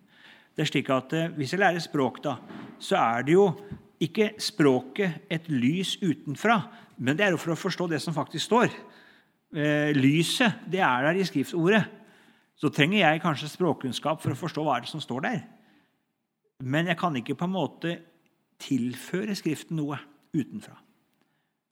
Det 0.55 0.63
er 0.63 0.71
slik 0.71 0.91
at 0.95 1.15
eh, 1.17 1.31
Hvis 1.35 1.55
jeg 1.55 1.63
lærer 1.63 1.83
språk, 1.83 2.23
da, 2.23 2.37
så 2.79 2.99
er 3.03 3.27
det 3.27 3.35
jo 3.35 3.49
ikke 4.01 4.33
språket 4.41 5.27
et 5.33 5.49
lys 5.53 5.97
utenfra, 6.01 6.63
men 7.01 7.17
det 7.17 7.27
er 7.27 7.35
jo 7.35 7.41
for 7.41 7.55
å 7.55 7.61
forstå 7.61 7.89
det 7.93 8.01
som 8.03 8.17
faktisk 8.17 8.47
står. 8.49 8.73
Eh, 9.51 9.91
lyset 9.97 10.63
det 10.71 10.83
er 10.85 11.09
der 11.09 11.21
i 11.21 11.27
skriftordet. 11.27 11.83
Så 12.61 12.69
trenger 12.73 13.01
jeg 13.01 13.23
kanskje 13.23 13.49
språkkunnskap 13.49 14.21
for 14.21 14.35
å 14.35 14.39
forstå 14.39 14.65
hva 14.65 14.77
er 14.77 14.85
det 14.85 14.93
som 14.93 15.03
står 15.03 15.25
der. 15.25 15.41
Men 16.61 16.91
jeg 16.91 16.99
kan 17.01 17.17
ikke 17.17 17.39
på 17.41 17.49
en 17.49 17.57
måte 17.57 17.97
tilføre 18.61 19.33
Skriften 19.39 19.79
noe 19.81 19.97
utenfra. 20.37 20.77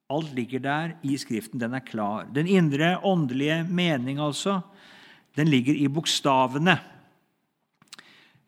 Alt 0.08 0.32
ligger 0.32 0.62
der 0.64 0.94
i 1.04 1.18
Skriften. 1.20 1.60
Den 1.60 1.76
er 1.76 1.84
klar. 1.84 2.24
Den 2.32 2.48
indre 2.48 2.94
åndelige 3.04 3.60
mening, 3.68 4.20
altså, 4.24 4.62
den 5.36 5.50
ligger 5.52 5.76
i 5.76 5.84
bokstavene. 5.92 6.78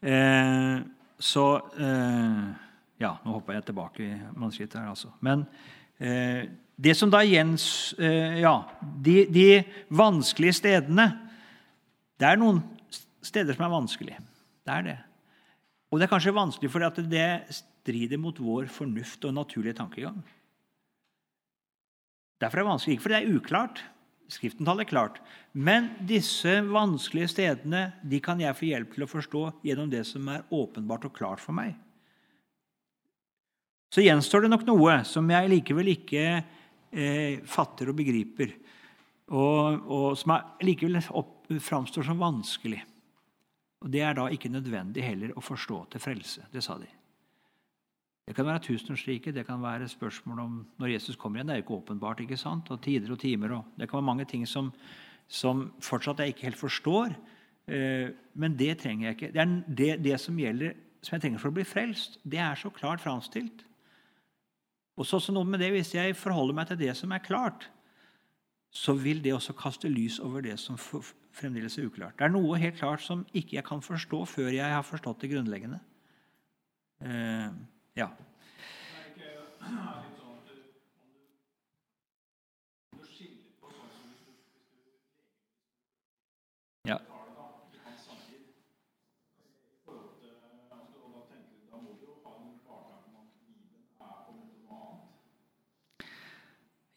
Eh, 0.01 0.81
så 1.21 1.47
eh, 1.77 2.70
Ja, 3.01 3.15
nå 3.25 3.39
hopper 3.39 3.57
jeg 3.57 3.69
tilbake 3.71 4.05
i 4.05 4.17
manuskriptet 4.37 4.81
her, 4.83 4.91
altså. 4.93 5.13
Men 5.25 5.47
eh, 5.99 6.51
det 6.81 6.95
som 6.97 7.13
da 7.13 7.23
Jens 7.25 7.95
eh, 8.01 8.41
Ja, 8.43 8.55
de, 8.81 9.25
de, 9.33 9.63
vanskelige 9.93 10.57
stedene 10.61 11.07
Det 12.21 12.29
er 12.29 12.41
noen 12.41 12.63
steder 13.25 13.57
som 13.57 13.67
er 13.67 13.73
vanskelig. 13.73 14.19
Det 14.65 14.75
er 14.75 14.85
det. 14.87 14.99
Og 15.91 15.99
det 15.99 16.07
er 16.07 16.13
kanskje 16.13 16.37
vanskelig 16.37 16.71
fordi 16.73 17.07
det 17.11 17.29
strider 17.57 18.21
mot 18.21 18.37
vår 18.41 18.69
fornuft 18.73 19.25
og 19.29 19.35
naturlige 19.37 19.79
tankegang. 19.81 20.21
Derfor 22.41 22.61
er 22.61 22.65
det 22.65 22.71
vanskelig. 22.71 22.97
Ikke 22.97 23.07
fordi 23.07 23.17
det 23.17 23.23
er 23.25 23.37
uklart. 23.41 23.83
Skriften 24.31 24.69
taler 24.69 24.89
klart. 24.89 25.19
Men 25.53 25.91
disse 26.09 26.61
vanskelige 26.65 27.33
stedene 27.35 27.91
de 28.07 28.21
kan 28.25 28.41
jeg 28.41 28.57
få 28.57 28.69
hjelp 28.69 28.95
til 28.95 29.05
å 29.05 29.11
forstå 29.11 29.45
gjennom 29.67 29.91
det 29.93 30.05
som 30.09 30.29
er 30.33 30.47
åpenbart 30.55 31.09
og 31.09 31.17
klart 31.17 31.43
for 31.43 31.57
meg. 31.57 31.75
Så 33.91 34.05
gjenstår 34.05 34.45
det 34.45 34.53
nok 34.53 34.67
noe 34.69 35.01
som 35.09 35.27
jeg 35.33 35.51
likevel 35.51 35.91
ikke 35.97 36.25
eh, 36.39 37.41
fatter 37.43 37.91
og 37.91 37.99
begriper, 37.99 38.55
og, 39.35 39.83
og 39.91 40.07
som 40.19 40.37
likevel 40.63 41.01
framstår 41.63 42.07
som 42.07 42.23
vanskelig. 42.23 42.81
Og 43.81 43.91
Det 43.91 44.03
er 44.05 44.15
da 44.15 44.29
ikke 44.31 44.53
nødvendig 44.53 45.03
heller 45.03 45.35
å 45.35 45.43
forstå 45.43 45.85
til 45.95 46.03
frelse. 46.03 46.47
Det 46.53 46.63
sa 46.63 46.77
de. 46.79 46.89
Det 48.29 48.37
kan 48.37 48.47
være 48.47 48.63
tusenårsriket, 48.63 49.35
det 49.35 49.47
kan 49.49 49.63
være 49.63 49.89
spørsmål 49.91 50.43
om 50.43 50.59
når 50.79 50.93
Jesus 50.93 51.17
kommer 51.19 51.41
igjen. 51.41 51.49
Det 51.49 51.55
er 51.55 51.63
jo 51.63 51.65
ikke 51.65 51.79
åpenbart, 51.81 52.21
ikke 52.23 52.39
sant? 52.39 52.69
og 52.71 52.83
tider 52.85 53.11
og 53.11 53.19
timer. 53.19 53.57
Og 53.57 53.81
det 53.81 53.89
kan 53.89 53.99
være 53.99 54.07
mange 54.07 54.27
ting 54.29 54.45
som, 54.47 54.69
som 55.27 55.65
fortsatt 55.83 56.23
jeg 56.23 56.35
ikke 56.35 56.47
helt 56.51 56.61
forstår. 56.61 57.17
Eh, 57.67 58.13
men 58.39 58.55
det 58.61 58.77
trenger 58.85 59.09
jeg 59.09 59.17
ikke. 59.17 59.33
Det, 59.35 59.49
det, 59.67 59.91
det 60.05 60.21
som 60.23 60.39
gjelder, 60.39 60.79
som 61.03 61.17
jeg 61.17 61.25
trenger 61.25 61.43
for 61.43 61.51
å 61.51 61.59
bli 61.59 61.67
frelst, 61.67 62.21
det 62.23 62.39
er 62.45 62.61
så 62.61 62.71
klart 62.71 63.03
framstilt. 63.03 63.65
Og 64.99 65.07
så 65.07 65.17
også 65.17 65.33
noe 65.33 65.45
med 65.45 65.61
det, 65.63 65.71
Hvis 65.73 65.95
jeg 65.95 66.17
forholder 66.17 66.55
meg 66.55 66.67
til 66.67 66.79
det 66.79 66.97
som 66.97 67.13
er 67.13 67.19
klart, 67.25 67.71
så 68.71 68.95
vil 68.95 69.23
det 69.25 69.35
også 69.35 69.53
kaste 69.53 69.89
lys 69.89 70.19
over 70.19 70.41
det 70.41 70.59
som 70.61 70.79
fremdeles 70.79 71.79
er 71.79 71.87
uklart. 71.87 72.19
Det 72.19 72.25
er 72.25 72.35
noe 72.35 72.59
helt 72.59 72.79
klart 72.79 73.03
som 73.03 73.27
ikke 73.35 73.57
jeg 73.57 73.65
kan 73.67 73.83
forstå 73.83 74.25
før 74.25 74.51
jeg 74.55 74.75
har 74.75 74.83
forstått 74.87 75.23
det 75.23 75.33
grunnleggende. 75.33 75.81
Uh, 77.01 77.51
ja. 77.97 78.11
Ja. 86.87 86.97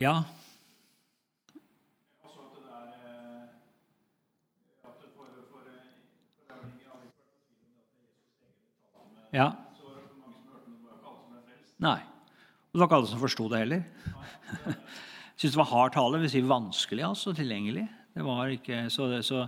Ja. 0.01 0.23
Ja. 9.33 9.51
Nei. 11.83 11.99
Det 12.73 12.79
var 12.79 12.87
ikke 12.87 12.97
alle 12.97 13.09
som 13.09 13.21
forsto 13.21 13.47
det 13.49 13.63
heller. 13.63 13.83
Jeg 15.33 15.49
syns 15.49 15.55
det 15.55 15.59
var 15.59 15.71
hard 15.71 15.95
tale, 15.95 16.19
vil 16.21 16.31
si 16.31 16.41
vanskelig 16.45 17.03
altså, 17.05 17.33
tilgjengelig. 17.35 17.87
Det 18.13 18.25
var 18.25 18.51
ikke, 18.53 18.83
så, 18.93 19.09
så, 19.25 19.47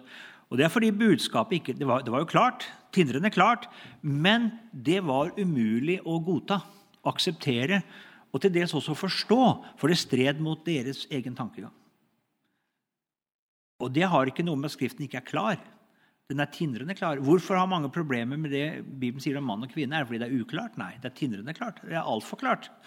og 0.49 0.57
det 0.57 0.65
er 0.65 0.73
fordi 0.73 0.89
budskapet 0.93 1.59
ikke 1.59 1.75
det 1.77 1.87
var, 1.87 2.01
det 2.05 2.13
var 2.13 2.23
jo 2.23 2.29
klart, 2.29 2.65
tindrende 2.93 3.29
klart, 3.33 3.69
men 4.01 4.49
det 4.73 5.03
var 5.05 5.33
umulig 5.37 5.99
å 6.01 6.17
godta, 6.25 6.59
akseptere 7.05 7.83
og 8.35 8.41
til 8.43 8.51
dels 8.51 8.75
også 8.75 8.97
forstå, 8.99 9.41
for 9.79 9.87
det 9.87 9.95
stred 10.01 10.41
mot 10.43 10.59
deres 10.67 11.05
egen 11.07 11.37
tankegang. 11.37 11.71
Og 13.79 13.91
det 13.95 14.07
har 14.11 14.27
ikke 14.27 14.43
noe 14.43 14.59
med 14.59 14.67
at 14.67 14.75
Skriften 14.75 15.05
ikke 15.05 15.21
er 15.21 15.27
klar. 15.27 15.59
Den 16.31 16.41
er 16.43 16.49
tindrende 16.51 16.95
klar. 16.97 17.19
Hvorfor 17.23 17.55
har 17.55 17.69
mange 17.69 17.91
problemer 17.93 18.39
med 18.39 18.51
det 18.51 18.67
Bibelen 18.83 19.23
sier 19.23 19.37
om 19.39 19.45
mann 19.47 19.63
og 19.63 19.71
kvinne? 19.71 19.95
Er 19.95 20.03
det 20.03 20.09
fordi 20.09 20.21
det 20.23 20.29
er 20.31 20.41
uklart? 20.41 20.75
Nei, 20.81 20.95
det 20.99 21.11
er 21.11 21.15
tindrende 21.19 21.53
klart. 21.55 21.79
Det 21.83 21.93
er 21.95 22.01
altfor 22.01 22.41
klart. 22.41 22.71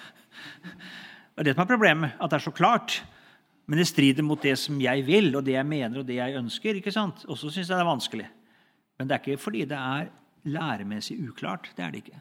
Det 1.39 1.45
er 1.45 1.47
det 1.47 1.53
som 1.55 1.63
er 1.63 1.69
problemet, 1.71 2.15
at 2.19 2.33
det 2.33 2.35
er 2.35 2.43
så 2.43 2.51
klart. 2.51 2.95
Men 3.71 3.79
det 3.79 3.85
strider 3.87 4.25
mot 4.27 4.43
det 4.43 4.57
som 4.59 4.81
jeg 4.83 5.05
vil, 5.07 5.29
og 5.39 5.45
det 5.47 5.53
jeg 5.53 5.69
mener 5.71 6.01
og 6.01 6.09
det 6.09 6.17
jeg 6.17 6.35
ønsker. 6.35 6.81
ikke 6.81 6.91
sant? 6.91 7.23
Og 7.31 7.39
så 7.39 7.47
syns 7.47 7.69
jeg 7.69 7.77
det 7.77 7.85
er 7.85 7.87
vanskelig. 7.87 8.25
Men 8.99 9.07
det 9.07 9.15
er 9.15 9.23
ikke 9.23 9.45
fordi 9.45 9.61
det 9.71 9.79
er 9.79 10.09
læremessig 10.51 11.15
uklart. 11.29 11.71
Det 11.77 11.85
er 11.85 11.95
det 11.95 12.01
ikke. 12.03 12.19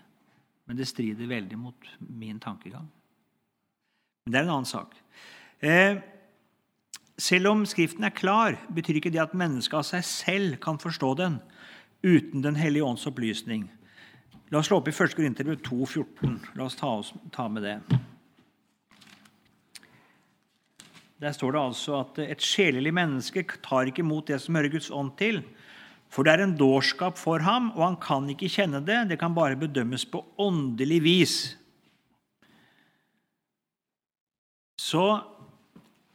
Men 0.70 0.78
det 0.78 0.86
strider 0.92 1.32
veldig 1.34 1.58
mot 1.58 1.90
min 1.98 2.38
tankegang. 2.38 2.86
Men 4.28 4.34
det 4.34 4.40
er 4.42 4.44
en 4.44 4.56
annen 4.58 4.68
sak. 4.68 4.96
Eh, 5.64 6.02
selv 7.16 7.48
om 7.48 7.62
Skriften 7.64 8.04
er 8.04 8.12
klar, 8.12 8.58
betyr 8.76 8.98
ikke 9.00 9.12
det 9.16 9.22
at 9.24 9.36
mennesket 9.40 9.78
av 9.80 9.86
seg 9.88 10.02
selv 10.04 10.58
kan 10.60 10.76
forstå 10.82 11.12
den 11.16 11.38
uten 12.04 12.44
Den 12.44 12.58
hellige 12.60 12.84
ånds 12.84 13.08
opplysning. 13.08 13.70
La 14.52 14.60
oss 14.60 14.68
slå 14.68 14.82
opp 14.82 14.90
i 14.92 14.92
1. 14.92 15.16
Korinterbrev 15.16 15.62
2,14. 15.64 16.36
La 16.60 16.66
oss 16.68 16.76
ta, 16.76 16.90
oss 17.00 17.14
ta, 17.32 17.48
med 17.48 17.64
det. 17.64 17.78
Der 21.24 21.32
står 21.32 21.56
det 21.56 21.62
altså 21.62 21.96
at 22.02 22.20
et 22.26 22.44
sjelelig 22.44 22.92
menneske 23.00 23.46
tar 23.64 23.88
ikke 23.88 24.04
imot 24.04 24.28
det 24.28 24.42
som 24.44 24.60
hører 24.60 24.76
Guds 24.76 24.92
ånd 24.92 25.14
til. 25.16 25.40
For 26.12 26.28
det 26.28 26.36
er 26.36 26.44
en 26.44 26.58
dårskap 26.60 27.16
for 27.16 27.48
ham, 27.48 27.72
og 27.78 27.86
han 27.86 27.98
kan 28.04 28.28
ikke 28.36 28.52
kjenne 28.52 28.84
det. 28.84 29.06
Det 29.14 29.20
kan 29.24 29.36
bare 29.36 29.56
bedømmes 29.56 30.04
på 30.12 30.26
åndelig 30.36 31.00
vis. 31.08 31.38
Så, 34.88 35.04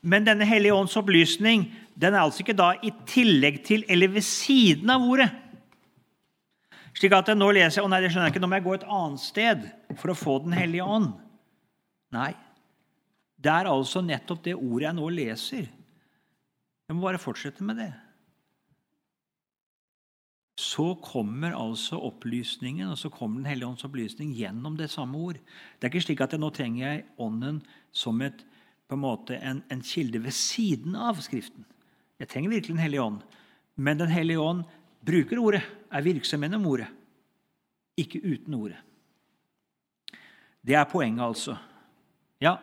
men 0.00 0.26
denne 0.26 0.47
hellige 0.49 0.76
ånds 0.76 0.97
opplysning 0.99 1.67
den 1.99 2.14
er 2.14 2.25
altså 2.25 2.43
ikke 2.45 2.57
da 2.57 2.73
i 2.81 2.93
tillegg 3.09 3.61
til 3.67 3.85
eller 3.91 4.14
ved 4.14 4.25
siden 4.25 4.91
av 4.93 5.05
ordet. 5.05 5.29
Slik 6.97 7.14
at 7.17 7.31
jeg 7.33 7.38
nå 7.38 7.49
leser 7.55 7.81
jeg, 7.81 7.87
å 7.87 7.91
nei, 7.91 8.00
det 8.05 8.12
skjønner 8.12 8.29
jeg 8.29 8.35
ikke, 8.35 8.43
nå 8.45 8.49
må 8.50 8.59
jeg 8.59 8.67
gå 8.67 8.75
et 8.76 8.88
annet 8.99 9.23
sted 9.23 9.69
for 10.00 10.12
å 10.12 10.17
få 10.17 10.38
Den 10.45 10.57
hellige 10.57 10.85
ånd. 10.85 11.12
Nei. 12.12 12.33
Det 13.43 13.50
er 13.50 13.69
altså 13.71 14.02
nettopp 14.05 14.43
det 14.45 14.55
ordet 14.55 14.87
jeg 14.87 14.99
nå 14.99 15.09
leser. 15.11 15.69
Jeg 16.87 16.97
må 16.97 17.07
bare 17.07 17.21
fortsette 17.21 17.64
med 17.64 17.81
det. 17.81 17.91
Så 20.61 20.93
kommer 21.02 21.57
altså 21.57 21.99
opplysningen, 22.07 22.93
og 22.93 23.00
så 23.00 23.09
kommer 23.11 23.41
Den 23.41 23.50
hellige 23.50 23.71
ånds 23.73 23.88
opplysning 23.88 24.35
gjennom 24.37 24.76
det 24.79 24.91
samme 24.93 25.19
ord. 25.19 25.41
Det 25.81 25.88
er 25.88 25.93
ikke 25.93 26.05
slik 26.05 26.23
at 26.23 26.37
jeg 26.37 26.43
nå 26.43 26.52
trenger 26.55 26.85
jeg 26.85 27.07
Ånden 27.25 27.62
som 27.91 28.21
et 28.23 28.45
på 28.92 28.96
en 28.96 29.00
måte 29.00 29.37
en, 29.37 29.62
en 29.68 29.80
kilde 29.80 30.18
ved 30.20 30.34
siden 30.37 30.96
av 30.96 31.14
Skriften. 31.25 31.64
Jeg 32.20 32.28
trenger 32.28 32.50
virkelig 32.52 32.75
Den 32.75 32.82
hellige 32.82 33.02
ånd. 33.02 33.22
Men 33.75 33.99
Den 33.99 34.08
hellige 34.12 34.38
ånd 34.38 34.64
bruker 35.00 35.38
ordet, 35.40 35.62
er 35.88 36.04
virksom 36.04 36.44
gjennom 36.44 36.66
ordet, 36.68 36.90
ikke 37.96 38.20
uten 38.20 38.54
ordet. 38.54 38.76
Det 40.61 40.76
er 40.76 40.84
poenget, 40.84 41.25
altså. 41.25 41.56
Ja? 42.40 42.58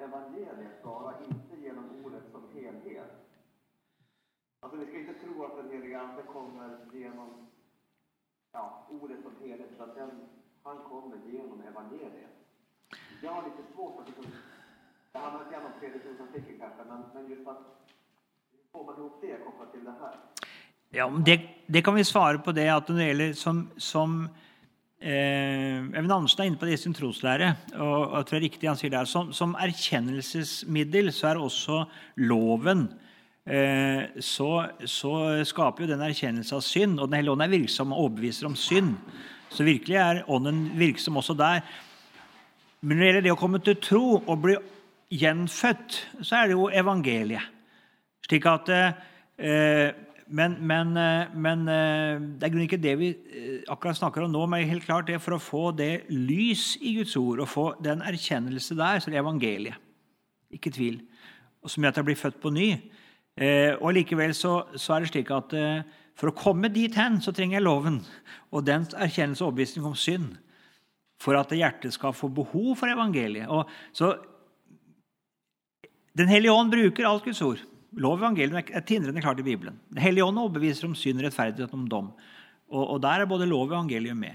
Evangeliet, 0.00 0.82
bara 0.82 1.14
inte 1.28 1.60
genom 1.62 1.84
ordet 2.04 2.22
som 2.32 2.42
helhet. 2.54 3.12
Alltså 4.60 4.78
vi 4.78 4.86
ska 4.86 4.98
inte 4.98 5.14
tro 5.14 5.44
att 5.44 5.56
den 5.56 5.70
helige 5.70 6.00
Ande 6.00 6.22
kommer 6.22 6.78
genom 6.92 7.49
ja, 8.52 8.86
ordet 8.90 9.16
som 9.22 9.32
helhet, 9.40 9.68
utan 9.74 9.88
den, 9.94 10.10
han 10.62 10.76
kommer 10.88 11.16
genom 11.32 11.60
evangeliet. 11.60 12.34
Jag 13.22 13.30
har 13.30 13.42
lite 13.42 13.72
svårt 13.74 14.00
att 14.00 14.06
liksom, 14.06 14.24
det 15.12 15.18
handlar 15.18 15.44
inte 15.44 15.56
om 15.56 15.80
tredje 15.80 15.98
trosartikeln 15.98 16.58
kanske, 16.58 16.82
men, 16.88 17.00
men 17.14 17.30
just 17.30 17.48
att 17.48 17.80
får 18.72 18.84
man 18.84 18.94
ihop 18.98 19.18
det 19.20 19.44
kopplat 19.44 19.72
till 19.72 19.84
det 19.84 19.94
här? 20.00 20.14
Ja, 20.90 21.12
det, 21.26 21.40
det 21.66 21.82
kan 21.82 21.94
vi 21.94 22.04
svare 22.04 22.38
på 22.38 22.52
det 22.52 22.68
at 22.68 22.88
når 22.88 22.96
det 22.98 23.06
gjelder 23.06 23.32
som, 23.38 23.60
som 23.76 24.16
eh, 24.98 25.78
Even 25.98 26.10
Andersen 26.10 26.42
er 26.42 26.50
inne 26.50 26.58
på 26.58 26.66
det 26.66 26.78
i 26.78 26.82
sin 26.82 26.94
troslære. 26.94 27.52
og 27.74 28.16
jeg 28.16 28.26
tror 28.26 28.34
det 28.34 28.40
er 28.40 28.48
riktig 28.48 28.68
han 28.68 28.80
sier 28.80 28.90
det 28.90 28.98
her, 28.98 29.10
som, 29.10 29.32
som 29.32 29.54
erkjennelsesmiddel 29.54 31.12
så 31.14 31.30
er 31.30 31.42
også 31.42 31.84
loven 32.16 32.88
så, 33.50 34.48
så 34.86 35.12
skaper 35.48 35.82
jo 35.82 35.88
den 35.90 36.02
erkjennelse 36.06 36.54
av 36.54 36.60
synd. 36.62 37.00
Og 37.00 37.08
Den 37.08 37.16
hellige 37.18 37.32
ånd 37.34 37.42
er 37.42 37.50
virksom 37.50 37.94
og 37.94 38.04
overbeviser 38.04 38.46
om 38.46 38.54
synd. 38.54 38.92
Så 39.50 39.66
virkelig 39.66 39.96
er 39.98 40.20
ånden 40.30 40.60
virksom 40.78 41.18
også 41.18 41.34
der. 41.34 41.64
Men 42.80 42.96
når 42.96 43.02
det 43.02 43.08
gjelder 43.08 43.26
det 43.26 43.32
å 43.34 43.40
komme 43.40 43.60
til 43.64 43.80
tro 43.82 44.04
og 44.20 44.36
bli 44.44 44.54
gjenfødt, 45.10 45.96
så 46.22 46.38
er 46.38 46.48
det 46.48 46.56
jo 46.56 46.68
evangeliet. 46.70 47.48
Slik 48.28 48.46
at 48.46 48.70
eh, 48.70 49.90
men, 50.30 50.54
men, 50.62 50.94
eh, 50.96 51.32
men, 51.34 51.66
eh, 51.68 52.20
det 52.38 52.46
er 52.46 52.52
grunnen 52.52 52.68
ikke 52.68 52.78
det 52.80 52.92
vi 53.00 53.08
eh, 53.10 53.62
akkurat 53.72 53.98
snakker 53.98 54.24
om 54.24 54.32
nå. 54.32 54.44
Men 54.46 54.68
helt 54.68 54.86
klart 54.86 55.08
det 55.10 55.18
for 55.22 55.34
å 55.34 55.42
få 55.42 55.64
det 55.74 56.06
lys 56.14 56.76
i 56.78 56.94
Guds 57.00 57.16
ord 57.18 57.42
og 57.42 57.50
få 57.50 57.66
den 57.82 58.04
erkjennelse 58.06 58.76
der, 58.78 59.00
så 59.00 59.10
er 59.10 59.16
det 59.16 59.22
evangeliet. 59.24 59.88
Ikke 60.54 60.72
tvil. 60.74 61.00
Og 61.60 61.72
som 61.72 61.82
gjør 61.82 61.94
at 61.94 62.00
jeg 62.00 62.08
blir 62.08 62.20
født 62.20 62.38
på 62.42 62.54
ny. 62.54 62.68
Og 63.38 63.92
likevel 63.94 64.34
så, 64.36 64.66
så, 64.74 64.94
er 64.94 65.04
det 65.04 65.10
slik 65.12 65.30
at 65.32 65.54
for 66.20 66.28
å 66.28 66.36
komme 66.36 66.68
dit 66.68 66.92
hen, 66.98 67.16
så 67.24 67.32
trenger 67.32 67.56
jeg 67.56 67.64
loven 67.64 68.00
og 68.52 68.66
dens 68.66 68.92
erkjennelse 68.92 69.40
og 69.40 69.52
overbevisning 69.52 69.86
om 69.88 69.96
synd. 69.96 70.34
For 71.20 71.36
at 71.36 71.52
hjertet 71.52 71.94
skal 71.96 72.16
få 72.16 72.28
behov 72.32 72.74
for 72.80 72.92
evangeliet. 72.92 73.48
Og 73.48 73.68
så 73.92 74.16
Den 76.16 76.28
hellige 76.28 76.52
ånd 76.52 76.72
bruker 76.72 77.06
alt 77.06 77.24
Guds 77.24 77.40
ord. 77.46 77.60
Lov 77.96 78.18
og 78.18 78.24
evangelium 78.24 78.58
er 78.58 78.82
tindrende 78.84 79.22
klart 79.22 79.38
i 79.40 79.46
Bibelen. 79.46 79.78
Den 79.94 80.02
hellige 80.02 80.26
ånd 80.26 80.38
overbeviser 80.42 80.88
om 80.88 80.94
synd, 80.94 81.22
rettferdighet 81.22 81.72
om 81.72 81.86
dom. 81.88 82.10
Og, 82.68 82.82
og, 82.82 82.96
der 83.02 83.22
er 83.22 83.30
både 83.30 83.46
lov 83.46 83.68
og 83.68 83.76
evangelium 83.76 84.18
med. 84.18 84.34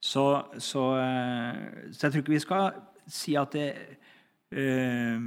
Så, 0.00 0.42
så, 0.58 0.84
eh, 1.02 1.90
så, 1.92 2.06
jeg 2.06 2.12
tror 2.12 2.22
ikke 2.22 2.36
vi 2.36 2.42
skal 2.42 2.78
si 3.10 3.34
at 3.38 3.52
det 3.54 3.66
uh, 4.54 5.26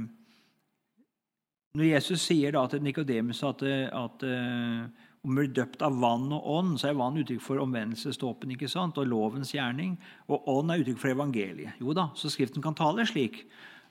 Når 1.78 1.86
Jesus 1.86 2.24
sier 2.26 2.54
da 2.54 2.64
til 2.66 2.82
Nikodemus 2.82 3.44
at, 3.46 3.62
at 3.62 4.24
uh, 4.26 4.88
om 5.20 5.36
blir 5.36 5.50
døpt 5.52 5.82
av 5.84 5.98
vann 6.00 6.30
og 6.32 6.46
ånd, 6.48 6.76
så 6.80 6.88
er 6.88 6.96
vann 6.98 7.18
uttrykk 7.20 7.42
for 7.44 7.60
omvendelsesdåpen 7.60 8.54
og 8.56 9.06
lovens 9.06 9.52
gjerning. 9.52 9.98
Og 10.28 10.48
ånd 10.48 10.72
er 10.72 10.80
uttrykk 10.80 10.98
for 11.02 11.12
evangeliet. 11.12 11.76
Jo 11.78 11.92
da, 11.92 12.08
så 12.16 12.30
Skriften 12.32 12.64
kan 12.64 12.74
tale 12.74 13.04
slik 13.06 13.44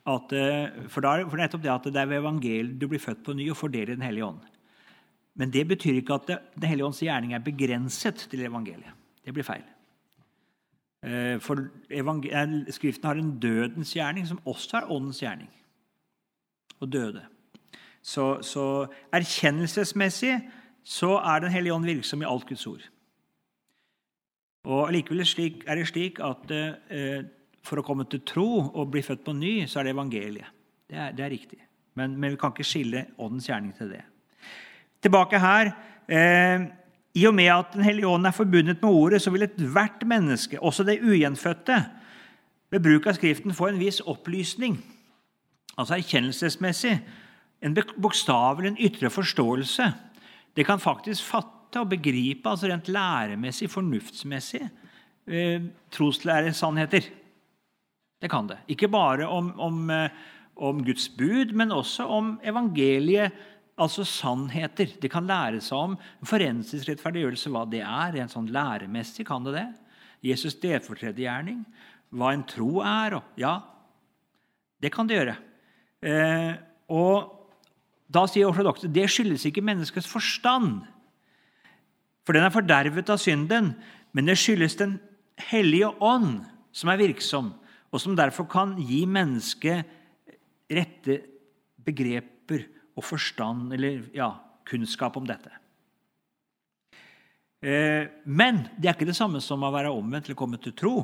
at, 0.09 0.33
eh, 0.33 0.87
for, 0.89 1.01
da, 1.05 1.27
for 1.29 1.37
nettopp 1.37 1.61
det 1.61 1.71
at 1.71 1.83
det 1.93 2.01
er 2.01 2.09
ved 2.09 2.23
evangeliet 2.23 2.79
du 2.79 2.87
blir 2.87 2.99
født 3.03 3.23
på 3.23 3.35
ny 3.37 3.49
og 3.51 3.59
får 3.59 3.69
del 3.69 3.89
i 3.91 3.95
Den 3.95 4.07
hellige 4.07 4.25
ånd. 4.25 4.41
Men 5.35 5.51
det 5.51 5.67
betyr 5.67 6.01
ikke 6.01 6.17
at 6.17 6.27
det, 6.27 6.39
Den 6.55 6.69
hellige 6.69 6.85
ånds 6.85 7.03
gjerning 7.03 7.33
er 7.33 7.45
begrenset 7.45 8.27
til 8.31 8.41
evangeliet. 8.41 8.95
Det 9.23 9.33
blir 9.33 9.45
feil. 9.45 9.63
Eh, 11.05 11.37
for 11.39 11.69
eh, 11.89 12.71
Skriften 12.73 13.05
har 13.05 13.15
en 13.15 13.37
dødens 13.39 13.93
gjerning, 13.93 14.25
som 14.25 14.41
også 14.45 14.81
er 14.81 14.91
åndens 14.91 15.21
gjerning. 15.21 15.49
Og 16.81 16.89
døde. 16.91 17.21
Så, 18.01 18.39
så 18.41 18.87
erkjennelsesmessig 19.13 20.37
så 20.83 21.17
er 21.19 21.43
Den 21.43 21.51
hellige 21.51 21.73
ånd 21.73 21.85
virksom 21.85 22.21
i 22.23 22.27
alt 22.29 22.47
Guds 22.47 22.65
ord. 22.67 22.85
Og 24.69 24.91
Likevel 24.91 25.21
er 25.67 25.75
det 25.75 25.87
slik 25.87 26.19
at 26.23 26.51
eh, 26.51 27.27
for 27.65 27.79
å 27.79 27.85
komme 27.85 28.05
til 28.09 28.23
tro 28.27 28.49
og 28.67 28.89
bli 28.91 29.03
født 29.05 29.23
på 29.25 29.35
ny, 29.35 29.53
så 29.67 29.79
er 29.79 29.87
det 29.87 29.93
evangeliet. 29.95 30.55
Det 30.89 30.97
er, 30.97 31.13
det 31.15 31.25
er 31.25 31.33
riktig. 31.33 31.59
Men, 31.99 32.15
men, 32.17 32.33
vi 32.33 32.39
kan 32.39 32.53
ikke 32.53 32.67
skille 32.67 33.05
åndens 33.17 33.49
gjerning 33.49 33.73
til 33.77 33.91
det. 33.93 34.01
Tilbake 35.03 35.39
her. 35.39 35.71
Eh, 36.09 36.65
I 37.15 37.25
og 37.27 37.35
med 37.35 37.51
at 37.53 37.73
Den 37.73 37.85
hellige 37.85 38.07
ånd 38.07 38.27
er 38.27 38.35
forbundet 38.35 38.81
med 38.81 38.89
ordet, 38.89 39.21
så 39.21 39.31
vil 39.31 39.45
ethvert 39.45 40.05
menneske, 40.07 40.59
også 40.61 40.83
det 40.87 41.01
ugjenfødte, 41.01 41.83
ved 42.69 42.83
bruk 42.85 43.07
av 43.09 43.17
Skriften 43.17 43.53
få 43.53 43.71
en 43.71 43.79
viss 43.81 43.99
opplysning, 44.05 44.77
altså 45.77 45.95
erkjennelsesmessig, 45.97 46.99
en 47.61 47.75
bokstavelig, 47.75 48.71
en 48.71 48.81
ytre 48.87 49.11
forståelse. 49.11 49.89
Det 50.55 50.65
kan 50.67 50.81
faktisk 50.81 51.23
fatte 51.27 51.81
og 51.81 51.91
begripe, 51.91 52.49
altså 52.49 52.69
rent 52.69 52.89
læremessig, 52.91 53.69
fornuftsmessig, 53.69 54.63
eh, 55.27 55.61
troslæresannheter. 55.91 57.09
Det 58.19 58.29
kan 58.31 58.47
det. 58.47 58.57
Ikke 58.67 58.87
bare 58.87 59.27
om, 59.27 59.53
om, 59.59 59.89
eh, 59.89 60.09
om 60.55 60.83
Guds 60.83 61.07
bud, 61.09 61.53
men 61.53 61.71
også 61.71 62.07
om 62.07 62.39
evangeliet, 62.43 63.31
altså 63.79 64.03
sannheter. 64.03 64.99
Det 64.99 65.11
kan 65.11 65.27
lære 65.27 65.61
seg 65.63 65.77
om 65.77 65.97
forensisk 66.27 66.89
rettferdiggjørelse, 66.89 67.51
hva 67.53 67.63
det 67.69 67.83
er. 67.85 68.11
Rent 68.17 68.33
sånn 68.33 68.51
læremessig 68.51 69.25
kan 69.27 69.45
det 69.45 69.55
det. 69.55 69.67
Jesus' 70.31 70.59
delfortredergjerning, 70.59 71.61
hva 72.11 72.33
en 72.33 72.43
tro 72.43 72.81
er. 72.83 73.15
Og, 73.21 73.23
ja, 73.39 73.61
det 74.81 74.91
kan 74.91 75.07
det 75.07 75.19
gjøre. 75.19 75.37
Eh, 76.03 76.53
og 76.91 77.38
da 78.09 78.25
sier 78.27 78.49
ortodokse 78.49 78.89
det 78.91 79.05
skyldes 79.11 79.45
ikke 79.45 79.63
menneskets 79.65 80.09
forstand, 80.09 80.81
for 82.25 82.37
den 82.37 82.45
er 82.45 82.53
fordervet 82.53 83.09
av 83.09 83.21
synden, 83.21 83.73
men 84.13 84.29
det 84.29 84.37
skyldes 84.37 84.75
Den 84.77 84.99
hellige 85.49 85.87
ånd, 86.03 86.43
som 86.71 86.89
er 86.89 86.99
virksom 86.99 87.53
og 87.89 88.01
som 88.01 88.17
derfor 88.17 88.45
kan 88.49 88.75
gi 88.77 89.03
mennesket 89.09 89.87
rette 90.69 91.15
begreper 91.85 92.67
og 92.97 93.05
forstand 93.05 93.73
eller 93.73 94.03
ja, 94.13 94.29
kunnskap 94.67 95.17
om 95.17 95.25
dette. 95.25 95.51
Eh, 97.65 98.05
men 98.25 98.63
det 98.77 98.91
er 98.91 98.95
ikke 98.95 99.09
det 99.09 99.17
samme 99.17 99.41
som 99.43 99.63
å 99.65 99.73
være 99.73 99.91
omvendt 99.91 100.29
eller 100.29 100.39
komme 100.39 100.59
til 100.61 100.75
tro. 100.77 100.95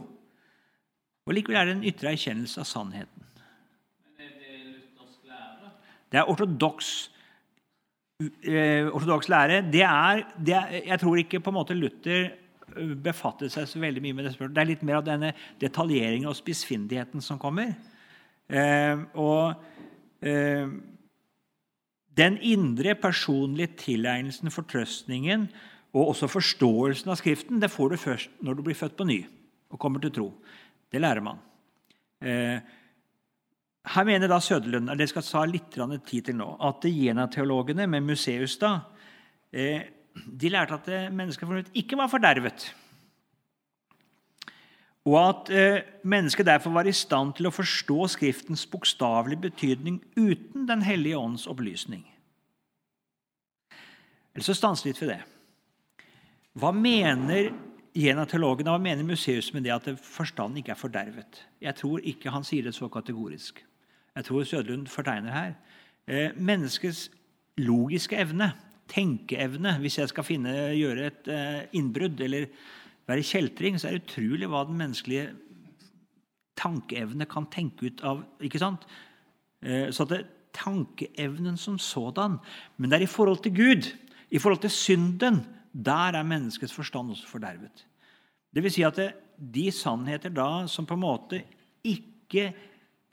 Og 1.26 1.34
Likevel 1.34 1.58
er 1.58 1.68
det 1.68 1.78
en 1.80 1.88
ytre 1.90 2.14
erkjennelse 2.14 2.62
av 2.62 2.70
sannheten. 2.70 3.26
Men 4.06 4.28
er 4.28 4.36
det 4.38 4.60
luthersk 4.70 5.26
lære? 5.32 5.74
Det 6.16 6.22
er 6.22 6.32
ortodoks, 6.32 6.90
eh, 8.24 8.88
ortodoks 8.88 9.28
lære. 9.28 9.60
Det 9.68 9.84
er, 9.84 10.24
det 10.40 10.56
er, 10.56 10.76
jeg 10.94 11.02
tror 11.02 11.20
ikke 11.20 11.42
på 11.44 11.52
en 11.52 11.58
måte 11.58 11.76
Luther 11.76 12.30
befattet 13.04 13.52
seg 13.52 13.68
så 13.68 13.82
veldig 13.84 14.04
mye 14.04 14.16
med 14.16 14.26
det 14.26 14.32
spørsmålet. 14.34 14.56
Det 14.56 14.64
er 14.64 14.70
litt 14.72 14.86
mer 14.88 15.00
av 15.02 15.08
denne 15.10 15.34
detaljeringen 15.60 16.30
og 16.32 16.38
spissfindigheten 16.40 17.24
som 17.24 17.40
kommer. 17.42 17.74
Eh, 18.48 19.04
og 19.20 20.24
eh, 20.24 20.72
den 22.16 22.40
indre, 22.48 22.96
personlige 22.96 23.76
tilegnelsen, 23.84 24.54
fortrøstningen 24.56 25.50
og 25.96 26.14
også 26.14 26.32
forståelsen 26.32 27.12
av 27.12 27.20
Skriften 27.20 27.60
det 27.60 27.72
får 27.74 27.92
du 27.92 28.00
først 28.00 28.40
når 28.44 28.56
du 28.56 28.64
blir 28.64 28.80
født 28.80 28.96
på 28.96 29.08
ny 29.08 29.20
og 29.72 29.82
kommer 29.82 30.00
til 30.00 30.16
tro. 30.16 30.32
Det 30.88 31.04
lærer 31.04 31.24
man. 31.26 31.44
Eh, 32.24 32.64
her 33.86 34.08
mener 34.08 34.30
da 34.32 34.40
Søderlund 34.42 34.94
det 34.98 35.10
skal 35.12 35.26
ta 35.26 35.44
litt 35.46 35.76
tid 36.08 36.30
til 36.30 36.40
nå, 36.40 36.48
at 36.60 36.88
genateologene 36.90 37.86
med 37.88 38.08
Museus 38.08 38.58
da, 38.62 38.80
eh, 39.54 39.92
de 40.16 40.50
lærte 40.50 40.80
at 40.80 40.90
mennesket 41.14 41.48
mennesket 41.48 41.78
ikke 41.84 41.98
var 42.00 42.10
fordervet. 42.10 42.70
Og 45.06 45.18
at 45.22 45.52
eh, 45.54 45.84
mennesket 46.04 46.48
derfor 46.48 46.74
var 46.74 46.88
i 46.90 46.96
stand 46.96 47.36
til 47.38 47.50
å 47.50 47.54
forstå 47.54 48.08
Skriftens 48.16 48.66
bokstavelige 48.66 49.44
betydning 49.50 50.00
uten 50.18 50.66
Den 50.66 50.82
hellige 50.82 51.20
ånds 51.20 51.46
opplysning. 51.48 52.02
Eller 54.34 54.44
så 54.44 54.56
stanse 54.58 54.88
litt 54.88 55.00
ved 55.02 55.14
det. 55.14 55.22
Hva 56.58 56.72
mener 56.74 57.52
en 57.96 58.20
av 58.20 58.28
teologene, 58.28 58.74
hva 58.74 58.82
mener 58.82 59.06
Museus 59.08 59.52
med 59.54 59.64
det 59.64 59.76
at 59.76 59.88
forstanden 60.02 60.60
ikke 60.60 60.74
er 60.74 60.80
fordervet? 60.80 61.40
Jeg 61.62 61.78
tror 61.80 62.02
ikke 62.04 62.34
han 62.34 62.44
sier 62.48 62.66
det 62.66 62.74
så 62.76 62.90
kategorisk. 62.92 63.62
Jeg 64.16 64.26
tror 64.26 64.44
Sødlund 64.44 64.88
fortegner 64.88 65.32
her. 65.32 65.54
Eh, 66.08 66.32
menneskets 66.38 67.10
logiske 67.58 68.18
evne 68.18 68.52
tenkeevne. 68.88 69.78
Hvis 69.80 69.98
jeg 70.00 70.12
skal 70.12 70.24
finne, 70.24 70.54
gjøre 70.78 71.10
et 71.10 71.28
eh, 71.32 71.66
innbrudd 71.74 72.22
eller 72.22 72.46
være 73.08 73.26
kjeltring, 73.26 73.80
så 73.80 73.90
er 73.90 73.98
det 73.98 74.06
utrolig 74.06 74.50
hva 74.50 74.64
den 74.68 74.80
menneskelige 74.80 75.34
tankeevne 76.56 77.28
kan 77.30 77.50
tenke 77.52 77.90
ut 77.90 78.04
av 78.08 78.24
ikke 78.44 78.62
sant? 78.62 78.88
Eh, 79.62 79.92
Så 79.92 80.08
det, 80.10 80.26
tankeevnen 80.56 81.58
som 81.58 81.78
sådan 81.78 82.40
Men 82.78 82.90
det 82.90 82.98
er 82.98 83.04
i 83.04 83.12
forhold 83.12 83.44
til 83.44 83.56
Gud, 83.56 83.92
i 84.32 84.40
forhold 84.40 84.62
til 84.62 84.70
synden, 84.70 85.46
der 85.74 86.16
er 86.16 86.24
menneskets 86.24 86.74
forstand 86.74 87.12
også 87.12 87.28
fordervet. 87.28 87.86
Det 88.54 88.64
vil 88.64 88.72
si 88.72 88.82
at 88.82 88.96
det, 88.96 89.14
de 89.38 89.72
sannheter 89.72 90.30
da 90.30 90.68
som 90.68 90.86
på 90.86 90.94
en 90.94 91.04
måte 91.04 91.44
ikke 91.84 92.54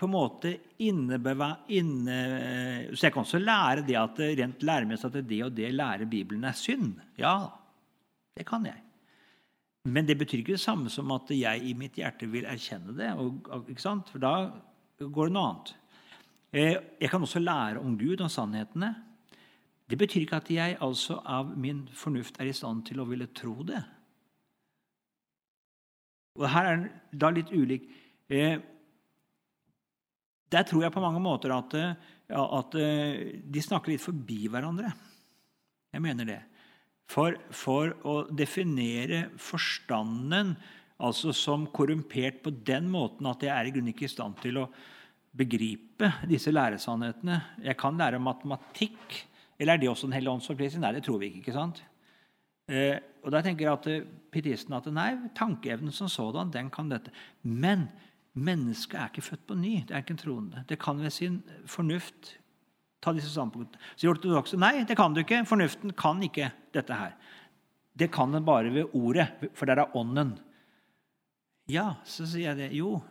på 0.02 0.08
en 0.08 0.14
måte 0.16 0.50
innebeva, 0.82 1.52
inne, 1.70 2.88
Så 2.90 3.06
jeg 3.06 3.12
kan 3.14 3.22
også 3.22 3.38
lære 3.38 3.84
det 3.86 3.96
at 3.96 4.16
det 4.18 4.38
rent 4.40 4.62
læremessig 4.62 5.06
at 5.06 5.28
det 5.28 5.42
og 5.44 5.52
det 5.54 5.70
lærer 5.72 6.10
Bibelen 6.10 6.44
er 6.44 6.56
synd. 6.58 6.96
Ja, 7.18 7.46
det 8.36 8.46
kan 8.46 8.66
jeg. 8.66 8.80
Men 9.84 10.06
det 10.06 10.18
betyr 10.18 10.38
ikke 10.42 10.56
det 10.56 10.62
samme 10.62 10.90
som 10.90 11.10
at 11.14 11.30
jeg 11.30 11.62
i 11.62 11.74
mitt 11.74 11.94
hjerte 11.98 12.26
vil 12.30 12.46
erkjenne 12.46 12.94
det. 12.98 13.12
Ikke 13.68 13.82
sant? 13.82 14.10
For 14.10 14.18
da 14.22 14.50
går 14.98 15.30
det 15.30 15.34
noe 15.34 15.48
annet. 15.48 15.72
Eh, 16.52 16.76
Jeg 17.00 17.10
kan 17.10 17.22
også 17.22 17.38
lære 17.38 17.80
om 17.80 17.98
Gud 17.98 18.20
og 18.20 18.30
sannhetene. 18.30 18.94
Det 19.90 19.98
betyr 19.98 20.20
ikke 20.20 20.36
at 20.36 20.50
jeg 20.50 20.78
altså 20.80 21.20
av 21.24 21.56
min 21.58 21.88
fornuft 21.94 22.40
er 22.40 22.50
i 22.50 22.52
stand 22.52 22.86
til 22.86 23.00
å 23.00 23.06
ville 23.06 23.26
tro 23.26 23.62
det. 23.62 23.82
Og 26.38 26.48
her 26.48 26.64
er 26.66 26.76
det 26.76 27.20
da 27.20 27.30
litt 27.30 27.50
ulik. 27.52 27.90
Der 30.52 30.66
tror 30.68 30.84
jeg 30.84 30.94
på 30.94 31.02
mange 31.02 31.22
måter 31.22 31.54
at, 31.56 31.74
eh, 31.78 32.12
at 32.32 32.76
eh, 32.80 33.40
de 33.42 33.64
snakker 33.64 33.94
litt 33.94 34.04
forbi 34.04 34.46
hverandre. 34.52 34.92
Jeg 35.92 36.04
mener 36.04 36.28
det. 36.28 36.40
For, 37.12 37.36
for 37.52 37.92
å 38.08 38.14
definere 38.32 39.26
forstanden 39.40 40.54
altså 41.02 41.32
som 41.34 41.66
korrumpert 41.74 42.40
på 42.44 42.52
den 42.64 42.88
måten 42.92 43.26
at 43.28 43.42
jeg 43.42 43.52
er 43.52 43.68
i 43.68 43.72
grunnen 43.74 43.92
ikke 43.92 44.06
i 44.06 44.12
stand 44.12 44.38
til 44.40 44.60
å 44.62 44.68
begripe 45.32 46.10
disse 46.28 46.52
læresannhetene. 46.52 47.38
Jeg 47.64 47.78
kan 47.80 47.98
lære 47.98 48.20
matematikk. 48.22 49.16
Eller 49.58 49.74
er 49.74 49.82
det 49.82 49.88
også 49.90 50.08
Den 50.08 50.16
hellige 50.18 50.34
ånds 50.36 50.48
forpliktelse? 50.50 50.82
Nei, 50.82 50.92
det 50.96 51.04
tror 51.06 51.20
vi 51.20 51.30
ikke. 51.30 51.42
ikke 51.42 51.56
sant? 51.56 51.82
Eh, 52.68 52.98
og 53.22 53.32
da 53.34 53.42
tenker 53.42 53.66
jeg 53.66 53.72
at 53.72 53.88
eh, 53.90 54.06
pietisten 54.32 54.76
at 54.76 54.88
nei, 54.94 55.10
tankeevnen 55.36 55.94
som 55.94 56.10
sådan, 56.10 56.52
den 56.52 56.70
kan 56.72 56.90
dette. 56.90 57.12
Men 57.42 57.88
mennesket 58.33 58.99
er 58.99 59.11
ikke 59.11 59.25
født 59.25 59.47
på 59.49 59.57
ny. 59.59 59.75
Det 59.87 59.95
er 59.95 60.05
ikke 60.05 60.16
en 60.16 60.23
troende. 60.23 60.64
Det 60.68 60.79
kan 60.81 61.01
ved 61.03 61.12
sin 61.12 61.42
fornuft 61.68 62.37
ta 63.03 63.12
disse 63.12 63.33
standpunktene. 63.33 63.81
Så 63.97 64.12
de 64.23 64.37
også. 64.37 64.59
nei, 64.59 64.85
det 64.88 64.97
kan 64.97 65.14
du 65.14 65.21
ikke. 65.21 65.45
Fornuften 65.49 65.92
kan 65.99 66.23
ikke 66.23 66.53
dette 66.75 66.95
her. 66.97 67.16
Det 67.99 68.11
kan 68.12 68.33
den 68.33 68.45
bare 68.45 68.73
ved 68.73 68.95
ordet, 68.95 69.29
for 69.55 69.66
der 69.66 69.83
er 69.83 69.97
ånden. 69.97 70.38
Ja, 71.68 71.97
så 72.05 72.27
sier 72.27 72.53
jeg 72.53 72.57
det. 72.57 72.71
Jo, 72.77 73.03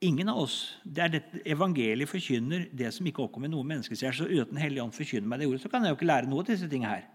ingen 0.00 0.28
av 0.28 0.40
oss 0.40 0.78
det 0.84 1.04
er 1.04 1.12
dette, 1.12 1.42
Evangeliet 1.46 2.08
forkynner 2.08 2.68
det 2.72 2.90
som 2.94 3.06
ikke 3.06 3.22
oppkommer 3.26 3.50
noe 3.52 3.66
menneskesier. 3.66 4.14
Så 4.14 4.24
uten 4.24 4.54
Den 4.54 4.62
hellige 4.62 4.82
ånd 4.82 4.96
forkynner 4.96 5.28
meg 5.28 5.40
det 5.40 5.48
ordet, 5.50 5.62
så 5.62 5.68
kan 5.68 5.84
jeg 5.84 5.92
jo 5.92 5.98
ikke 5.98 6.12
lære 6.12 6.30
noe 6.30 6.44
av 6.44 6.48
disse 6.48 6.68
tingene 6.70 6.94
her. 6.94 7.06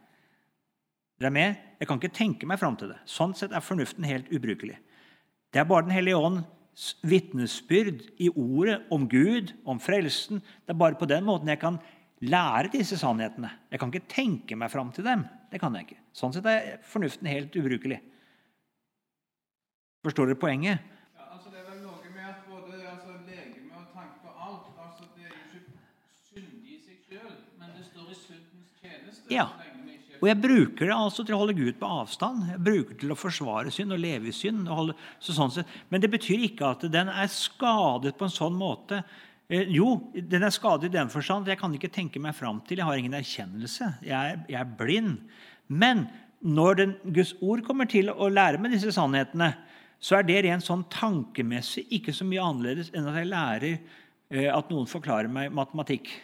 Dere 1.19 1.29
er 1.29 1.37
med? 1.37 1.61
Jeg 1.79 1.87
kan 1.87 1.99
ikke 1.99 2.17
tenke 2.17 2.47
meg 2.49 2.59
fram 2.59 2.75
til 2.77 2.91
det. 2.91 2.99
Sånn 3.09 3.33
sett 3.37 3.53
er 3.53 3.63
fornuften 3.63 4.05
helt 4.05 4.29
ubrukelig. 4.33 4.77
Det 5.53 5.61
er 5.61 5.69
bare 5.69 5.87
Den 5.87 5.95
hellige 5.95 6.17
ånds 6.19 6.45
vitnesbyrd 7.05 8.01
i 8.21 8.29
ordet 8.29 8.79
om 8.91 9.05
Gud, 9.09 9.53
om 9.65 9.79
frelsen. 9.81 10.41
Det 10.65 10.73
er 10.73 10.79
bare 10.79 10.97
på 10.99 11.09
den 11.09 11.25
måten 11.27 11.51
jeg 11.51 11.61
kan 11.61 11.77
lære 12.23 12.71
disse 12.73 12.97
sannhetene. 12.97 13.51
Jeg 13.71 13.79
kan 13.79 13.91
ikke 13.93 14.09
tenke 14.09 14.57
meg 14.57 14.71
fram 14.71 14.91
til 14.95 15.05
dem. 15.05 15.25
Det 15.51 15.61
kan 15.61 15.75
jeg 15.77 15.87
ikke. 15.87 16.01
Sånn 16.17 16.33
sett 16.33 16.47
er 16.49 16.79
fornuften 16.87 17.29
helt 17.29 17.55
ubrukelig. 17.59 17.99
Forstår 20.03 20.31
dere 20.31 20.39
poenget? 20.39 20.79
Ja, 21.15 21.27
altså 21.31 21.51
Det 21.51 21.61
er 21.61 21.69
vel 21.69 21.83
noe 21.83 22.09
med 22.11 22.25
at 22.27 22.41
både 22.49 22.79
altså, 22.91 23.13
legeme 23.27 23.77
og 23.77 23.85
tanke 23.93 24.27
og 24.27 24.41
alt 24.47 24.65
altså 24.85 25.05
Det 25.15 25.23
er 25.23 25.31
jo 25.31 25.59
ikke 25.61 25.77
syndig 26.27 26.73
i 26.75 26.79
seg 26.83 26.97
sjøl, 27.07 27.37
men 27.59 27.77
det 27.77 27.85
står 27.87 28.09
i 28.09 28.17
syndens 28.17 28.73
tjeneste. 28.81 29.27
Ja. 29.31 29.47
så 29.53 29.61
lenge 29.63 29.85
vi 29.87 29.95
ikke 29.99 30.12
Og 30.23 30.29
jeg 30.29 30.39
bruker 30.39 30.87
det 30.87 30.95
altså 30.95 31.25
til 31.27 31.35
å 31.35 31.41
holde 31.41 31.57
Gud 31.57 31.75
på 31.81 31.87
avstand. 31.99 32.45
Jeg 32.53 32.63
bruker 32.63 32.95
det 32.95 33.01
til 33.01 33.11
å 33.11 33.19
forsvare 33.19 33.73
synd 33.75 33.91
og 33.91 33.99
leve 33.99 34.29
i 34.31 34.35
synd. 34.35 34.69
Holde, 34.71 34.95
så 35.19 35.35
sånn. 35.35 35.65
Men 35.91 35.99
det 35.99 36.09
betyr 36.13 36.45
ikke 36.47 36.69
at 36.69 36.85
den 36.93 37.11
er 37.11 37.27
skadet 37.27 38.15
på 38.15 38.29
en 38.29 38.31
sånn 38.31 38.55
måte. 38.55 39.01
Eh, 39.51 39.67
jo, 39.75 39.97
den 40.15 40.47
er 40.47 40.55
skadet 40.55 40.87
i 40.87 40.93
den 40.95 41.11
forstand 41.11 41.43
at 41.43 41.51
jeg 41.51 41.59
kan 41.59 41.75
ikke 41.75 41.91
tenke 41.91 42.23
meg 42.23 42.37
fram 42.39 42.63
til. 42.63 42.79
Jeg 42.79 42.87
har 42.87 43.01
ingen 43.01 43.19
erkjennelse. 43.19 43.89
Jeg 44.07 44.15
er, 44.15 44.39
jeg 44.47 44.61
er 44.61 44.73
blind. 44.79 45.19
Men 45.67 46.07
når 46.39 46.79
den, 46.79 46.97
Guds 47.03 47.35
ord 47.43 47.67
kommer 47.67 47.91
til 47.91 48.07
å 48.07 48.31
lære 48.31 48.63
meg 48.63 48.77
disse 48.77 48.95
sannhetene, 48.95 49.51
så 50.03 50.21
er 50.21 50.27
det 50.27 50.41
rent 50.47 50.63
sånn 50.63 50.87
tankemessig 50.91 51.83
ikke 51.99 52.15
så 52.15 52.23
mye 52.27 52.47
annerledes 52.47 52.95
enn 52.95 53.11
at 53.11 53.19
jeg 53.19 53.31
lærer 53.33 53.73
eh, 53.75 54.47
at 54.47 54.71
noen 54.71 54.87
forklarer 54.87 55.31
meg 55.31 55.51
matematikk. 55.51 56.15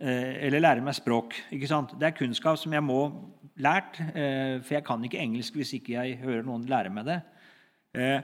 Eh, 0.00 0.46
eller 0.46 0.60
lære 0.60 0.80
meg 0.80 0.94
språk. 0.94 1.34
ikke 1.52 1.68
sant? 1.68 1.92
Det 2.00 2.06
er 2.08 2.16
kunnskap 2.16 2.56
som 2.58 2.72
jeg 2.72 2.82
må 2.82 3.00
lært, 3.56 4.00
eh, 4.00 4.60
for 4.62 4.74
jeg 4.74 4.84
kan 4.84 5.04
ikke 5.04 5.20
engelsk 5.20 5.54
hvis 5.54 5.74
ikke 5.76 5.92
jeg 5.92 6.16
hører 6.22 6.42
noen 6.42 6.64
lære 6.66 6.90
meg 6.90 7.04
det. 7.04 7.20
Eh, 7.94 8.20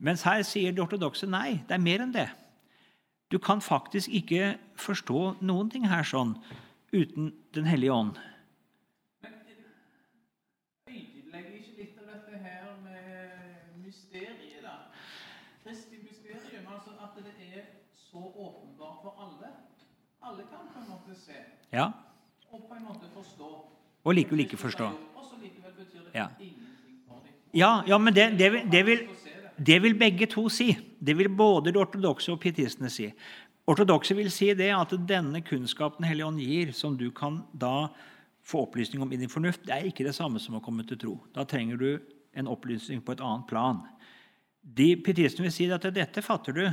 Mens 0.00 0.22
her 0.24 0.40
sier 0.48 0.72
de 0.72 0.80
ortodokse 0.80 1.26
nei, 1.28 1.60
det 1.68 1.76
er 1.76 1.82
mer 1.84 2.00
enn 2.00 2.12
det. 2.14 2.30
Du 3.30 3.36
kan 3.38 3.60
faktisk 3.60 4.08
ikke 4.08 4.54
forstå 4.80 5.42
noen 5.44 5.68
ting 5.70 5.84
her 5.88 6.02
sånn 6.08 6.38
uten 6.90 7.34
Den 7.54 7.66
hellige 7.68 7.92
ånd. 7.92 8.16
ødelegger 10.88 11.52
ikke 11.58 11.76
litt 11.76 11.98
av 12.00 12.06
dette 12.14 12.38
her 12.42 12.64
med 12.82 13.84
mysteriet, 13.84 14.62
da? 14.64 14.88
Kristi 15.64 16.00
mysterium. 16.02 16.66
Altså 16.66 16.96
at 17.04 17.20
det 17.20 17.34
er 17.58 17.62
så 17.92 18.18
åpenbart 18.18 19.02
for 19.02 19.14
alle. 19.20 19.52
Alle 20.22 20.42
kan 20.50 20.66
på 20.72 20.80
en 20.80 20.88
måte 20.90 21.14
se 21.20 21.38
Ja, 21.72 21.90
og 22.50 22.64
på 22.68 22.74
en 22.76 22.84
måte 22.88 23.06
forstå. 23.14 23.48
Og 24.04 24.14
likevel 24.16 24.40
ikke 24.46 24.56
forstå. 24.58 24.86
Og 25.16 25.24
så 25.28 25.36
likevel 25.42 25.72
betyr 25.76 26.04
det 26.06 26.14
Ja. 26.14 26.26
ingenting 26.40 26.96
for 27.06 27.20
dem. 27.24 27.32
ja, 27.54 27.82
ja 27.86 27.98
men 27.98 28.14
det, 28.14 28.38
det, 28.38 28.52
vil- 28.52 28.70
det, 28.72 28.86
vil, 28.86 29.08
det. 29.66 29.82
vil 29.82 29.94
begge 29.98 30.26
to 30.26 30.48
si. 30.48 30.72
Det 31.00 31.16
vil 31.18 31.28
både 31.28 31.72
de 31.72 31.78
ortodokse 31.78 32.32
og 32.32 32.40
pietistene 32.40 32.90
si. 32.90 33.12
Ortodokse 33.66 34.16
vil 34.16 34.30
si 34.30 34.52
det 34.54 34.70
at 34.74 34.90
denne 35.06 35.40
kunnskapen 35.46 36.04
Hellige 36.04 36.26
Ånd 36.26 36.40
gir, 36.40 36.72
som 36.72 36.96
du 36.96 37.10
kan 37.10 37.42
da 37.54 37.88
få 38.42 38.64
opplysning 38.66 39.02
om 39.02 39.12
i 39.12 39.16
din 39.20 39.28
fornuft, 39.28 39.66
det 39.66 39.74
er 39.76 39.84
ikke 39.86 40.04
det 40.04 40.14
samme 40.16 40.40
som 40.40 40.56
å 40.56 40.62
komme 40.64 40.82
til 40.88 40.98
tro. 40.98 41.20
Da 41.34 41.44
trenger 41.44 41.76
du 41.76 42.00
en 42.34 42.46
opplysning 42.48 43.02
på 43.04 43.12
et 43.12 43.20
annet 43.20 43.46
plan. 43.46 43.82
De 44.64 44.96
pietistene 44.96 45.46
vil 45.46 45.52
si 45.52 45.68
at 45.70 45.82
dette 45.94 46.22
fatter 46.22 46.52
du. 46.56 46.64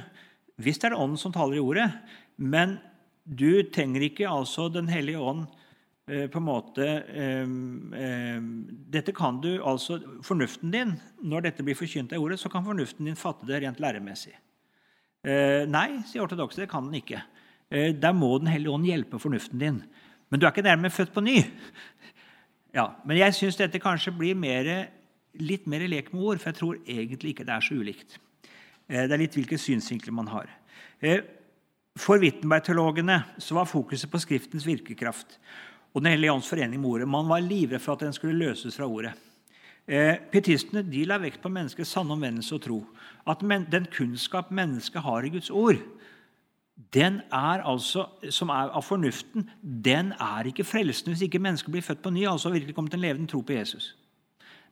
Visst 0.58 0.84
er 0.84 0.90
det 0.90 0.98
Ånden 0.98 1.18
som 1.22 1.32
taler 1.32 1.58
i 1.58 1.62
ordet, 1.62 1.92
men 2.38 2.80
du 3.28 3.64
trenger 3.74 4.06
ikke 4.08 4.28
altså 4.30 4.70
Den 4.72 4.88
hellige 4.88 5.20
ånd 5.20 5.46
eh, 6.08 6.28
på 6.32 6.40
en 6.40 6.48
måte 6.48 6.86
eh, 6.88 7.44
eh, 7.44 8.42
Dette 8.96 9.14
kan 9.16 9.42
du 9.44 9.58
altså 9.60 10.00
Fornuften 10.26 10.72
din, 10.72 10.96
når 11.22 11.50
dette 11.50 11.66
blir 11.66 11.78
forkynt 11.78 12.16
av 12.16 12.24
ordet, 12.24 12.40
så 12.40 12.52
kan 12.52 12.66
fornuften 12.66 13.10
din 13.10 13.20
fatte 13.20 13.48
det 13.50 13.62
rent 13.64 13.82
læremessig. 13.84 14.36
Nei, 15.28 15.88
sier 16.08 16.24
ortodokse, 16.24 16.62
det 16.62 16.70
kan 16.72 16.86
den 16.88 17.02
ikke. 17.02 17.18
Der 17.68 18.14
må 18.16 18.38
Den 18.40 18.48
hellige 18.48 18.72
ånd 18.72 18.86
hjelpe 18.88 19.20
fornuften 19.20 19.60
din. 19.60 19.82
Men 20.30 20.40
du 20.40 20.46
er 20.46 20.54
ikke 20.54 20.64
dermed 20.64 20.94
født 20.94 21.12
på 21.12 21.24
ny. 21.26 21.42
Ja, 22.78 22.94
Men 23.04 23.18
jeg 23.18 23.34
syns 23.36 23.58
dette 23.60 23.82
kanskje 23.82 24.14
blir 24.16 24.38
mer, 24.40 24.70
litt 25.36 25.66
mer 25.68 25.84
lek 25.90 26.14
med 26.14 26.22
ord, 26.22 26.40
for 26.40 26.54
jeg 26.54 26.60
tror 26.60 26.78
egentlig 26.86 27.34
ikke 27.34 27.48
det 27.48 27.56
er 27.58 27.66
så 27.66 27.76
ulikt. 27.76 28.20
Det 28.88 29.12
er 29.12 29.20
litt 29.20 29.36
hvilke 29.36 29.60
synsvinkler 29.60 30.16
man 30.16 30.30
har. 30.32 30.54
For 31.98 32.22
Wittenberg-teologene 32.22 33.22
så 33.42 33.58
var 33.58 33.70
fokuset 33.70 34.12
på 34.12 34.22
Skriftens 34.22 34.68
virkekraft 34.68 35.40
og 35.94 36.04
Den 36.04 36.12
hellige 36.12 36.34
ånds 36.34 36.50
forening 36.50 36.82
med 36.82 36.90
ordet. 36.90 37.08
Man 37.10 37.30
var 37.30 37.42
livredd 37.42 37.82
for 37.82 37.96
at 37.96 38.04
den 38.06 38.14
skulle 38.14 38.38
løses 38.38 38.76
fra 38.78 38.86
ordet. 38.86 39.16
Eh, 39.88 40.20
Pietistene 40.32 40.84
la 41.08 41.18
vekt 41.18 41.42
på 41.42 41.50
menneskets 41.50 41.90
sanne 41.90 42.14
omvendelse 42.14 42.54
og 42.56 42.62
tro. 42.62 42.78
At 43.26 43.42
men, 43.42 43.66
den 43.72 43.88
kunnskap 43.90 44.52
mennesket 44.52 45.02
har 45.02 45.26
i 45.26 45.30
Guds 45.30 45.50
ord, 45.50 45.80
den 46.94 47.22
er 47.34 47.64
altså, 47.66 48.06
som 48.30 48.50
er 48.50 48.70
av 48.70 48.84
fornuften, 48.86 49.50
den 49.64 50.14
er 50.22 50.46
ikke 50.46 50.68
frelsende 50.68 51.16
hvis 51.16 51.26
ikke 51.26 51.42
mennesket 51.42 51.72
blir 51.72 51.82
født 51.82 52.04
på 52.04 52.10
ny. 52.14 52.28
altså 52.28 52.50
virkelig 52.50 52.76
kommet 52.76 52.92
til 52.92 53.00
en 53.00 53.08
levende 53.08 53.32
tro 53.32 53.42
på 53.42 53.54
Jesus. 53.54 53.96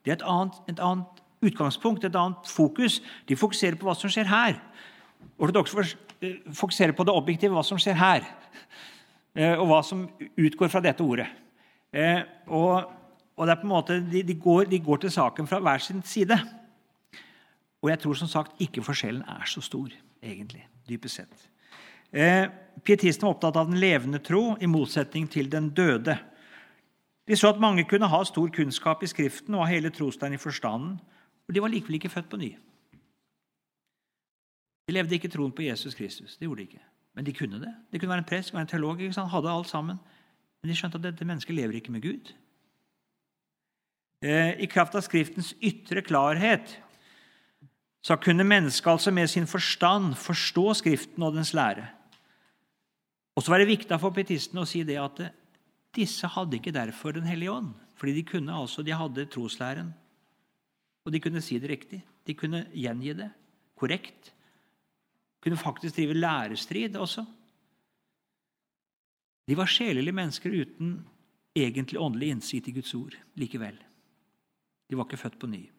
Det 0.05 0.11
er 0.11 0.15
et 0.19 0.27
annet, 0.29 0.53
et 0.69 0.79
annet 0.79 1.23
utgangspunkt, 1.41 2.03
et 2.03 2.15
annet 2.15 2.45
fokus. 2.47 3.01
De 3.27 3.35
fokuserer 3.35 3.75
på 3.75 3.87
hva 3.87 3.95
som 3.95 4.09
skjer 4.09 4.29
her. 4.29 4.59
Ortodokse 5.39 5.97
fokuserer 6.53 6.95
på 6.95 7.05
det 7.07 7.13
objektive, 7.15 7.53
hva 7.55 7.63
som 7.65 7.79
skjer 7.81 7.97
her. 7.99 8.27
Eh, 9.35 9.55
Og 9.59 9.67
hva 9.67 9.81
som 9.83 10.05
utgår 10.37 10.69
fra 10.71 10.81
dette 10.81 11.03
ordet. 11.03 11.27
Eh, 11.93 12.21
Og, 12.47 12.91
og 13.35 13.47
det 13.47 13.51
er 13.51 13.61
på 13.61 13.67
en 13.67 13.73
måte, 13.73 13.99
de, 14.11 14.21
de, 14.23 14.35
går, 14.35 14.69
de 14.71 14.79
går 14.79 14.97
til 15.03 15.11
saken 15.11 15.47
fra 15.47 15.59
hver 15.59 15.81
sin 15.83 16.01
side. 16.03 16.37
Og 17.83 17.89
jeg 17.91 17.99
tror 17.99 18.15
som 18.15 18.27
sagt 18.31 18.61
ikke 18.63 18.83
forskjellen 18.83 19.25
er 19.27 19.45
så 19.45 19.61
stor, 19.61 19.89
egentlig, 20.23 20.63
dypest 20.87 21.19
sett. 21.19 21.49
Eh, 22.15 22.47
Pietistene 22.83 23.27
var 23.27 23.35
opptatt 23.35 23.57
av 23.59 23.67
den 23.69 23.79
levende 23.79 24.19
tro, 24.23 24.55
i 24.61 24.65
motsetning 24.65 25.27
til 25.31 25.49
den 25.51 25.69
døde. 25.75 26.15
De 27.27 27.35
så 27.35 27.49
at 27.51 27.59
mange 27.59 27.83
kunne 27.89 28.07
ha 28.07 28.23
stor 28.23 28.47
kunnskap 28.53 29.03
i 29.03 29.09
Skriften 29.09 29.55
og 29.55 29.65
ha 29.65 29.73
hele 29.73 29.91
trosteinen 29.91 30.39
i 30.39 30.41
forstanden, 30.41 30.95
og 31.47 31.53
de 31.53 31.61
var 31.61 31.73
likevel 31.73 31.99
ikke 31.99 32.13
født 32.13 32.29
på 32.29 32.39
ny. 32.41 32.51
De 34.85 34.93
levde 34.93 35.17
ikke 35.17 35.31
troen 35.33 35.53
på 35.55 35.65
Jesus 35.65 35.95
Kristus. 35.97 36.37
Det 36.37 36.45
gjorde 36.45 36.61
de 36.61 36.67
ikke. 36.69 36.83
Men 37.15 37.25
de 37.25 37.33
kunne 37.33 37.59
det. 37.61 37.73
De 37.91 37.99
kunne 37.99 38.11
være 38.11 38.23
en 38.23 38.29
prest, 38.29 38.53
være 38.53 38.67
en 38.67 38.67
teolog. 38.67 38.99
ikke 39.01 39.13
sant? 39.13 39.31
Hadde 39.31 39.51
alt 39.51 39.69
sammen. 39.69 39.99
Men 40.61 40.69
de 40.69 40.75
skjønte 40.77 40.99
at 40.99 41.07
dette 41.07 41.25
mennesket 41.25 41.55
lever 41.55 41.79
ikke 41.79 41.93
med 41.93 42.03
Gud. 42.03 42.33
Eh, 44.21 44.53
I 44.61 44.67
kraft 44.71 44.95
av 44.95 45.03
Skriftens 45.05 45.53
ytre 45.63 46.01
klarhet 46.05 46.77
så 48.05 48.17
kunne 48.21 48.45
mennesket 48.45 48.91
altså 48.91 49.11
med 49.11 49.27
sin 49.27 49.47
forstand 49.49 50.13
forstå 50.21 50.73
Skriften 50.81 51.23
og 51.25 51.33
dens 51.33 51.55
lære. 51.57 51.87
Og 53.35 53.43
så 53.43 53.51
var 53.51 53.59
det 53.59 53.71
viktig 53.71 53.97
for 53.99 54.13
pietistene 54.13 54.61
å 54.61 54.69
si 54.69 54.83
det 54.85 54.99
at 55.01 55.23
disse 55.95 56.27
hadde 56.27 56.59
ikke 56.59 56.75
derfor 56.75 57.15
Den 57.15 57.25
hellige 57.25 57.51
ånd. 57.51 57.73
Fordi 57.95 58.13
de 58.13 58.23
kunne 58.27 58.53
altså, 58.53 58.83
de 58.83 58.93
hadde 58.93 59.25
troslæren, 59.31 59.93
og 61.05 61.13
de 61.13 61.19
kunne 61.23 61.41
si 61.41 61.59
det 61.59 61.69
riktig. 61.69 62.03
De 62.27 62.33
kunne 62.35 62.65
gjengi 62.73 63.13
det 63.15 63.29
korrekt. 63.79 64.34
Kunne 65.45 65.57
faktisk 65.61 65.95
drive 65.95 66.13
lærestrid 66.17 66.95
også. 66.97 67.25
De 69.47 69.57
var 69.57 69.69
sjelelige 69.69 70.15
mennesker 70.17 70.49
uten 70.49 70.95
egentlig 71.55 71.99
åndelig 72.01 72.31
innsikt 72.33 72.67
i 72.67 72.71
Guds 72.71 72.93
ord 72.97 73.13
likevel. 73.37 73.77
De 74.89 74.97
var 74.97 75.05
ikke 75.05 75.21
født 75.21 75.39
på 75.39 75.47
ny. 75.47 75.69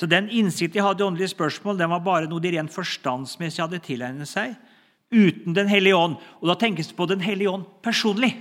Så 0.00 0.06
Den 0.06 0.28
innsikt 0.28 0.74
de 0.74 0.80
hadde 0.80 1.04
i 1.04 1.06
åndelige 1.06 1.28
spørsmål, 1.28 1.78
den 1.78 1.90
var 1.90 2.04
bare 2.04 2.28
noe 2.28 2.40
de 2.40 2.52
rent 2.52 2.72
forstandsmessig 2.72 3.62
hadde 3.64 3.80
tilegnet 3.84 4.28
seg 4.28 4.56
uten 5.12 5.54
Den 5.54 5.68
hellige 5.68 5.96
ånd. 5.96 6.16
Og 6.40 6.48
Da 6.48 6.54
tenkes 6.54 6.88
det 6.88 6.96
på 6.96 7.06
Den 7.06 7.20
hellige 7.20 7.50
ånd 7.50 7.64
personlig. 7.82 8.32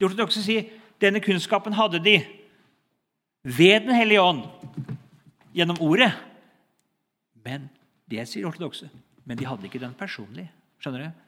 De 0.00 0.06
ortodokse 0.06 0.42
sier 0.42 0.66
denne 1.00 1.20
kunnskapen 1.20 1.72
hadde 1.72 2.02
de 2.02 2.18
ved 3.42 3.86
Den 3.86 3.94
hellige 3.94 4.22
ånd 4.22 4.42
gjennom 5.54 5.78
ordet. 5.80 6.12
Men 7.44 7.70
det 8.10 8.26
sier 8.28 8.48
ortodokse. 8.48 8.90
Men 9.24 9.38
de 9.38 9.46
hadde 9.46 9.68
ikke 9.68 9.80
den 9.82 9.94
personlig. 9.98 10.48
Skjønner 10.82 11.06
du? 11.06 11.24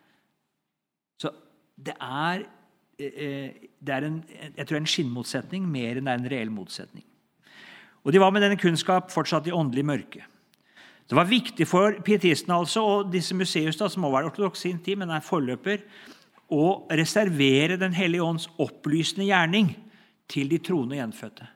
Så 1.22 1.30
det 1.76 1.94
er, 2.00 2.44
eh, 2.98 3.68
det 3.78 3.94
er 3.94 4.06
en, 4.08 4.20
jeg 4.56 4.66
tror 4.66 4.80
en 4.80 4.90
skinnmotsetning 4.90 5.66
mer 5.70 5.98
enn 5.98 6.08
det 6.08 6.14
er 6.14 6.22
en 6.22 6.30
reell 6.30 6.50
motsetning. 6.50 7.04
Og 8.04 8.12
De 8.12 8.20
var 8.20 8.32
med 8.34 8.42
denne 8.44 8.60
kunnskap 8.60 9.10
fortsatt 9.10 9.46
i 9.48 9.54
åndelig 9.54 9.84
mørke. 9.84 10.24
Det 11.08 11.16
var 11.16 11.28
viktig 11.28 11.66
for 11.68 11.96
pietistene 12.04 12.56
altså, 12.56 12.82
og 12.82 13.12
disse 13.12 13.34
museus, 13.36 13.76
da, 13.76 13.88
som 13.88 14.04
må 14.04 14.10
være 14.12 14.30
ortodokse 14.30 14.68
i 14.68 14.72
sin 14.72 14.80
tid, 14.80 14.96
men 15.00 15.12
er 15.12 15.24
forløper, 15.24 15.84
å 16.52 16.86
reservere 16.92 17.78
Den 17.80 17.94
hellige 17.96 18.22
ånds 18.22 18.46
opplysende 18.60 19.26
gjerning 19.26 19.70
til 20.28 20.48
de 20.48 20.58
troende 20.60 20.98
gjenfødte. 20.98 21.46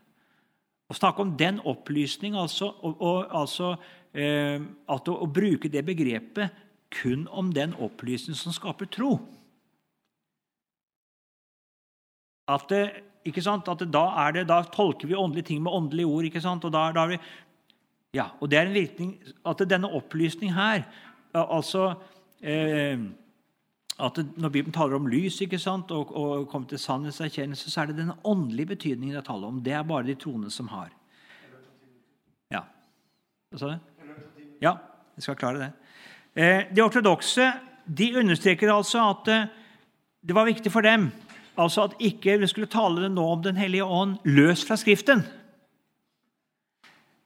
Å 0.89 0.97
snakke 0.97 1.21
om 1.21 1.35
den 1.37 1.61
opplysning, 1.69 2.37
altså, 2.37 2.71
og, 2.81 2.97
og, 3.05 3.27
altså 3.37 3.75
eh, 3.75 3.83
at 4.09 5.09
å, 5.11 5.15
å, 5.21 5.27
bruke 5.29 5.69
det 5.69 5.83
begrepet 5.85 6.55
kun 6.91 7.27
om 7.29 7.51
den 7.53 7.75
opplysning 7.77 8.35
som 8.35 8.55
skaper 8.57 8.89
tro 8.89 9.19
At, 12.49 12.65
det, 12.73 13.03
ikke 13.29 13.45
sant? 13.45 13.69
at 13.69 13.83
det, 13.83 13.91
da, 13.93 14.07
det, 14.33 14.47
da, 14.49 14.63
tolker 14.73 15.11
vi 15.11 15.19
åndelige 15.19 15.51
ting 15.51 15.61
med 15.63 15.75
åndelige 15.77 16.09
ord. 16.09 16.25
ikke 16.25 16.41
sant? 16.41 16.65
Og, 16.65 16.73
da, 16.73 16.87
da 16.97 17.05
vi, 17.11 17.19
ja, 18.17 18.31
og 18.41 18.49
det 18.49 18.57
er 18.57 18.71
en 18.71 18.77
virkning 18.79 19.11
at 19.45 19.61
denne 19.69 19.91
opplysning 19.93 20.55
her 20.57 20.87
altså 21.37 21.91
eh, 22.41 22.97
at 23.99 24.19
Når 24.37 24.49
Bibelen 24.55 24.73
taler 24.73 24.95
om 24.95 25.09
lys 25.11 25.41
ikke 25.43 25.59
sant, 25.59 25.91
og, 25.91 26.13
og 26.17 26.47
kommer 26.49 26.69
til 26.71 26.79
sannhetserkjennelse, 26.79 27.71
så 27.71 27.81
er 27.81 27.91
det 27.91 27.97
den 27.99 28.13
åndelige 28.25 28.67
betydningen 28.77 29.17
det 29.17 29.25
taler 29.27 29.49
om. 29.49 29.59
Det 29.59 29.73
er 29.75 29.83
bare 29.83 30.07
de 30.07 30.15
troende 30.15 30.51
som 30.55 30.69
har. 30.71 30.93
Ja. 32.55 32.63
Hva 33.51 33.59
sa 33.59 33.73
du? 33.73 33.98
Ja, 34.63 34.77
jeg 35.17 35.23
skal 35.27 35.37
klare 35.37 35.59
det. 35.59 35.73
Eh, 36.35 36.75
de 36.75 36.83
ortodokse 36.85 37.53
de 37.89 38.13
understreker 38.21 38.73
altså 38.73 39.03
at 39.11 39.29
eh, 39.33 39.49
det 40.21 40.35
var 40.35 40.49
viktig 40.49 40.73
for 40.73 40.85
dem 40.85 41.11
altså 41.59 41.89
at 41.89 41.97
ikke 41.99 42.39
vi 42.39 42.47
skulle 42.51 42.71
tale 42.71 43.09
nå 43.11 43.25
om 43.33 43.43
Den 43.43 43.57
hellige 43.57 43.85
ånd 43.85 44.19
løst 44.25 44.69
fra 44.69 44.77
Skriften. 44.77 45.25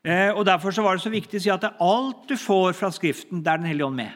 Eh, 0.05 0.31
og 0.35 0.47
Derfor 0.47 0.71
så 0.71 0.83
var 0.83 0.97
det 0.97 1.05
så 1.05 1.13
viktig 1.13 1.39
å 1.39 1.43
si 1.43 1.53
at 1.53 1.69
alt 1.81 2.25
du 2.29 2.37
får 2.37 2.73
fra 2.79 2.91
Skriften, 2.91 3.43
det 3.45 3.53
er 3.53 3.61
Den 3.61 3.67
hellige 3.67 3.87
ånd 3.87 3.97
med. 3.97 4.11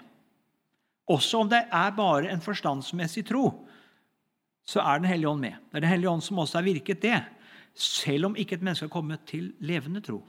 Også 1.07 1.39
om 1.39 1.49
det 1.49 1.63
er 1.71 1.91
bare 1.95 2.31
en 2.33 2.41
forstandsmessig 2.41 3.27
tro, 3.27 3.69
så 4.67 4.81
er 4.81 4.99
Den 4.99 5.09
hellige 5.09 5.29
ånd 5.29 5.41
med. 5.41 5.55
Det 5.71 5.77
er 5.77 5.81
Den 5.81 5.91
hellige 5.91 6.11
ånd 6.11 6.23
som 6.23 6.39
også 6.39 6.59
har 6.59 6.65
virket 6.67 7.03
det, 7.03 7.23
selv 7.75 8.27
om 8.27 8.37
ikke 8.37 8.57
et 8.57 8.63
menneske 8.63 8.87
har 8.87 8.91
kommet 8.91 9.21
til 9.27 9.53
levende 9.61 10.01
tro. 10.01 10.25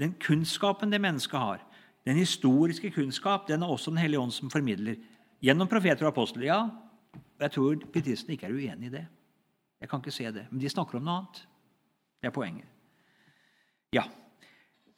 Den 0.00 0.14
kunnskapen 0.20 0.90
det 0.92 1.00
mennesket 1.00 1.38
har, 1.38 1.60
den 2.06 2.20
historiske 2.20 2.92
kunnskap, 2.94 3.48
den 3.48 3.62
er 3.62 3.70
også 3.70 3.90
Den 3.90 3.98
hellige 3.98 4.20
ånd 4.20 4.32
som 4.32 4.50
formidler. 4.50 4.96
Gjennom 5.42 5.68
profeter 5.68 6.06
og 6.06 6.12
apostler. 6.12 6.46
Ja, 6.46 6.60
jeg 7.40 7.52
tror 7.52 7.82
pietistene 7.92 8.36
ikke 8.36 8.46
er 8.46 8.54
uenig 8.54 8.88
i 8.88 8.94
det. 8.94 9.06
Jeg 9.80 9.90
kan 9.90 10.00
ikke 10.00 10.14
se 10.14 10.30
det. 10.32 10.46
Men 10.50 10.62
de 10.62 10.70
snakker 10.70 10.98
om 10.98 11.04
noe 11.04 11.18
annet. 11.18 11.42
Det 12.22 12.30
er 12.30 12.34
poenget. 12.34 12.70
Ja, 13.94 14.06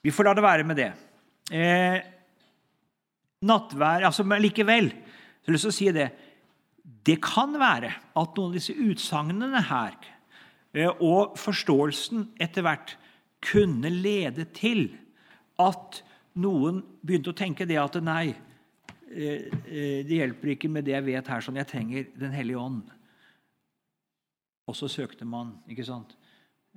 vi 0.05 0.13
får 0.15 0.29
la 0.29 0.35
det 0.37 0.45
være 0.45 0.67
med 0.69 0.79
det. 0.79 0.93
Eh, 1.51 1.99
nattvær 3.49 4.05
altså, 4.05 4.25
Men 4.25 4.43
likevel 4.43 4.91
jeg 4.93 5.49
har 5.49 5.55
lyst 5.55 5.65
til 5.65 5.73
å 5.73 5.79
si 5.79 5.93
det. 5.97 6.09
Det 7.09 7.15
kan 7.25 7.55
være 7.57 7.89
at 7.89 8.35
noen 8.37 8.51
av 8.51 8.57
disse 8.59 8.75
utsagnene 8.77 9.63
her 9.65 9.95
eh, 10.77 10.91
og 10.93 11.39
forståelsen 11.41 12.35
etter 12.37 12.67
hvert 12.67 12.93
kunne 13.49 13.89
lede 13.89 14.45
til 14.53 14.91
at 15.57 16.03
noen 16.39 16.83
begynte 17.03 17.33
å 17.33 17.37
tenke 17.37 17.67
det 17.69 17.79
at 17.81 17.99
nei, 18.05 18.31
eh, 19.11 19.49
eh, 19.67 20.01
det 20.07 20.21
hjelper 20.21 20.55
ikke 20.55 20.71
med 20.73 20.87
det 20.87 20.95
jeg 20.95 21.07
vet 21.09 21.31
her, 21.33 21.45
sånn 21.45 21.59
jeg 21.61 21.71
trenger 21.71 22.09
Den 22.19 22.35
hellige 22.37 22.63
ånd. 22.63 22.95
Og 24.69 24.77
så 24.77 24.89
søkte 24.93 25.25
man. 25.25 25.57
ikke 25.69 25.87
sant? 25.87 26.15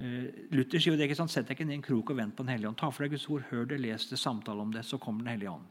Luther 0.02 0.80
sier 0.80 0.96
jo 0.96 0.98
det 0.98 1.10
ikke 1.10 1.20
sant? 1.20 1.34
Sett 1.34 1.46
deg 1.46 1.58
ikke 1.58 1.68
ned 1.68 1.76
i 1.76 1.80
en 1.82 1.86
krok 1.86 2.14
og 2.14 2.18
vent 2.18 2.36
på 2.36 2.46
Den 2.46 2.56
hellige 2.56 2.72
ånd. 2.72 2.80
Ta 2.80 2.90
for 2.90 3.04
deg 3.04 3.14
Guds 3.14 3.28
ord, 3.30 3.44
hør 3.52 3.68
det, 3.70 3.82
les 3.84 4.08
det, 4.10 4.18
samtale 4.18 4.64
om 4.64 4.72
det, 4.74 4.86
så 4.88 4.98
kommer 4.98 5.26
Den 5.26 5.34
hellige 5.36 5.52
ånd. 5.52 5.68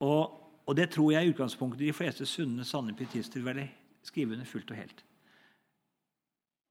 Og, 0.00 0.38
og, 0.64 0.72
det 0.78 0.88
tror 0.94 1.12
jeg 1.12 1.26
i 1.26 1.32
utgangspunktet 1.34 1.82
de 1.82 1.92
fleste 1.92 2.24
sunne, 2.24 2.64
sanne 2.64 2.94
pietister 2.96 3.44
ville 3.44 3.66
skrive 4.06 4.32
under 4.36 4.48
fullt 4.48 4.70
og 4.72 4.80
helt. 4.80 5.02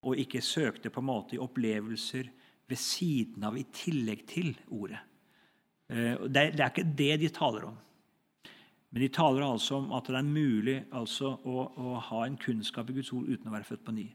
Og 0.07 0.23
ikke 0.23 0.41
søkte 0.41 0.89
på 0.89 1.03
en 1.03 1.09
måte 1.11 1.35
i 1.35 1.43
opplevelser 1.43 2.31
ved 2.69 2.79
siden 2.79 3.43
av, 3.45 3.57
i 3.59 3.67
tillegg 3.73 4.25
til 4.29 4.53
ordet. 4.71 5.03
Eh, 5.89 6.25
det 6.29 6.45
er, 6.53 6.69
ikke 6.69 6.87
det 6.97 7.19
de 7.21 7.31
taler 7.33 7.67
om. 7.69 7.77
Men 8.89 9.03
de 9.03 9.11
taler 9.13 9.45
altså 9.45 9.77
om 9.77 9.91
at 9.93 10.07
det 10.09 10.17
er 10.17 10.25
mulig 10.25 10.77
altså, 10.97 11.35
å, 11.45 11.67
å, 11.77 11.99
ha 12.09 12.23
en 12.25 12.39
kunnskap 12.41 12.89
i 12.89 12.95
Guds 12.97 13.11
ord 13.13 13.29
uten 13.29 13.51
å 13.51 13.53
være 13.53 13.67
født 13.67 13.85
på 13.85 13.93
ny. 13.93 14.07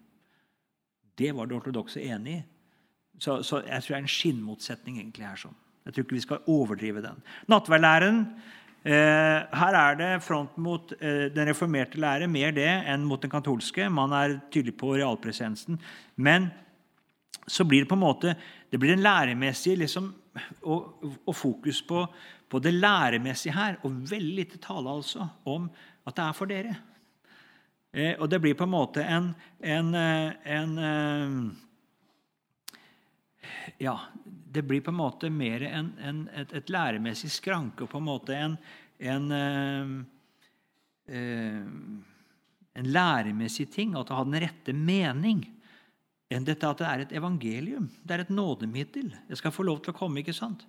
Det 1.15 1.31
var 1.35 1.47
det 1.47 1.59
ortodokse 1.61 2.03
enig 2.03 2.41
i. 2.41 2.43
Så, 3.23 3.39
så, 3.47 3.61
jeg 3.63 3.85
tror 3.85 3.93
det 3.93 3.99
er 4.01 4.03
en 4.03 4.11
skinnmotsetning 4.17 4.99
egentlig 4.99 5.29
her. 5.29 5.39
sånn. 5.39 5.55
Jeg 5.87 5.95
tror 5.95 6.07
ikke 6.07 6.17
vi 6.17 6.25
skal 6.25 6.49
overdrive 6.51 7.05
den. 7.05 7.21
Nattverdlæren 7.53 8.25
Eh, 8.85 9.39
her 9.57 9.77
er 9.79 9.95
det 9.97 10.09
front 10.21 10.59
mot 10.61 10.91
eh, 10.99 11.31
den 11.33 11.49
reformerte 11.49 11.97
lære 11.97 12.27
mer 12.29 12.51
det 12.53 12.69
enn 12.69 13.07
mot 13.09 13.23
den 13.23 13.33
katolske. 13.33 13.87
Man 13.89 14.13
er 14.13 14.37
tydelig 14.53 14.75
på 14.77 14.91
realpresensen. 14.99 15.79
Men 16.21 16.51
så 17.49 17.65
blir 17.65 17.85
det 17.85 17.89
på 17.89 17.97
en 17.97 18.05
måte 18.05 18.35
det 18.69 18.81
blir 18.81 18.93
en 18.93 19.05
læremessig 19.05 19.79
liksom, 19.81 20.11
og, 20.62 21.05
og, 21.25 21.35
fokus 21.37 21.83
på, 21.87 22.07
på, 22.49 22.59
det 22.59 22.75
læremessige 22.75 23.55
her. 23.55 23.79
Og 23.83 24.01
veldig 24.11 24.35
lite 24.40 24.59
tale 24.62 24.90
altså 24.90 25.29
om 25.44 25.68
at 26.07 26.16
det 26.16 26.25
er 26.25 26.38
for 26.38 26.51
dere. 26.51 26.77
Eh, 27.94 28.14
og 28.18 28.31
det 28.31 28.40
blir 28.42 28.57
på 28.59 28.66
en 28.66 28.75
måte 28.75 29.05
en, 29.07 29.31
en, 29.62 29.94
en 29.94 30.75
ja, 33.79 33.99
det 34.25 34.62
blir 34.62 34.81
på 34.81 34.90
en 34.90 34.99
måte 34.99 35.31
mer 35.31 35.62
en, 35.66 36.29
et, 36.35 36.53
et, 36.55 36.70
læremessig 36.70 37.31
skranke 37.33 37.85
og 37.85 37.90
på 37.92 38.01
en 38.01 38.07
måte 38.07 38.37
en, 38.37 38.57
en, 38.99 39.31
eh, 39.35 39.94
eh, 41.18 41.62
en 42.75 42.90
læremessig 42.97 43.68
ting, 43.73 43.97
at 43.99 44.09
det 44.09 44.18
har 44.18 44.29
den 44.29 44.40
rette 44.44 44.75
mening, 44.77 45.44
enn 46.35 46.47
dette 46.47 46.66
at 46.66 46.81
det 46.81 46.88
er 46.88 47.05
et 47.05 47.14
evangelium. 47.16 47.88
Det 48.03 48.16
er 48.16 48.25
et 48.25 48.33
nådemiddel. 48.33 49.12
Det 49.29 49.38
skal 49.38 49.55
få 49.55 49.66
lov 49.66 49.83
til 49.85 49.94
å 49.94 49.99
komme. 49.99 50.23
ikke 50.23 50.35
sant? 50.37 50.64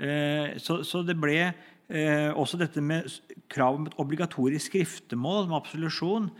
Eh, 0.00 0.56
så, 0.60 1.02
det 1.04 1.16
ble 1.20 1.36
eh, 1.40 2.30
også 2.30 2.60
dette 2.60 2.82
med 2.84 3.08
krav 3.52 3.78
om 3.78 3.88
et 3.88 3.98
obligatorisk 4.00 4.70
skriftemål 4.70 5.48
med 5.48 5.58
absolusjon 5.58 6.30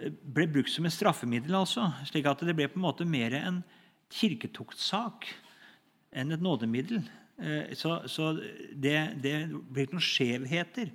eh, 0.00 0.12
ble 0.12 0.48
brukt 0.50 0.72
som 0.72 0.86
et 0.86 0.94
straffemiddel. 0.94 1.54
altså, 1.58 1.88
slik 2.10 2.28
at 2.30 2.44
det 2.46 2.56
ble 2.58 2.68
på 2.70 2.80
en 2.80 2.86
måte 2.86 3.08
mer 3.08 3.34
en 3.38 3.62
kirketuktsak 4.12 5.30
enn 6.12 6.34
et 6.34 6.42
nådemiddel. 6.42 7.04
Så, 7.74 8.26
det, 8.76 8.98
det, 9.24 9.32
blir 9.72 9.88
noen 9.90 10.04
skjevheter. 10.04 10.92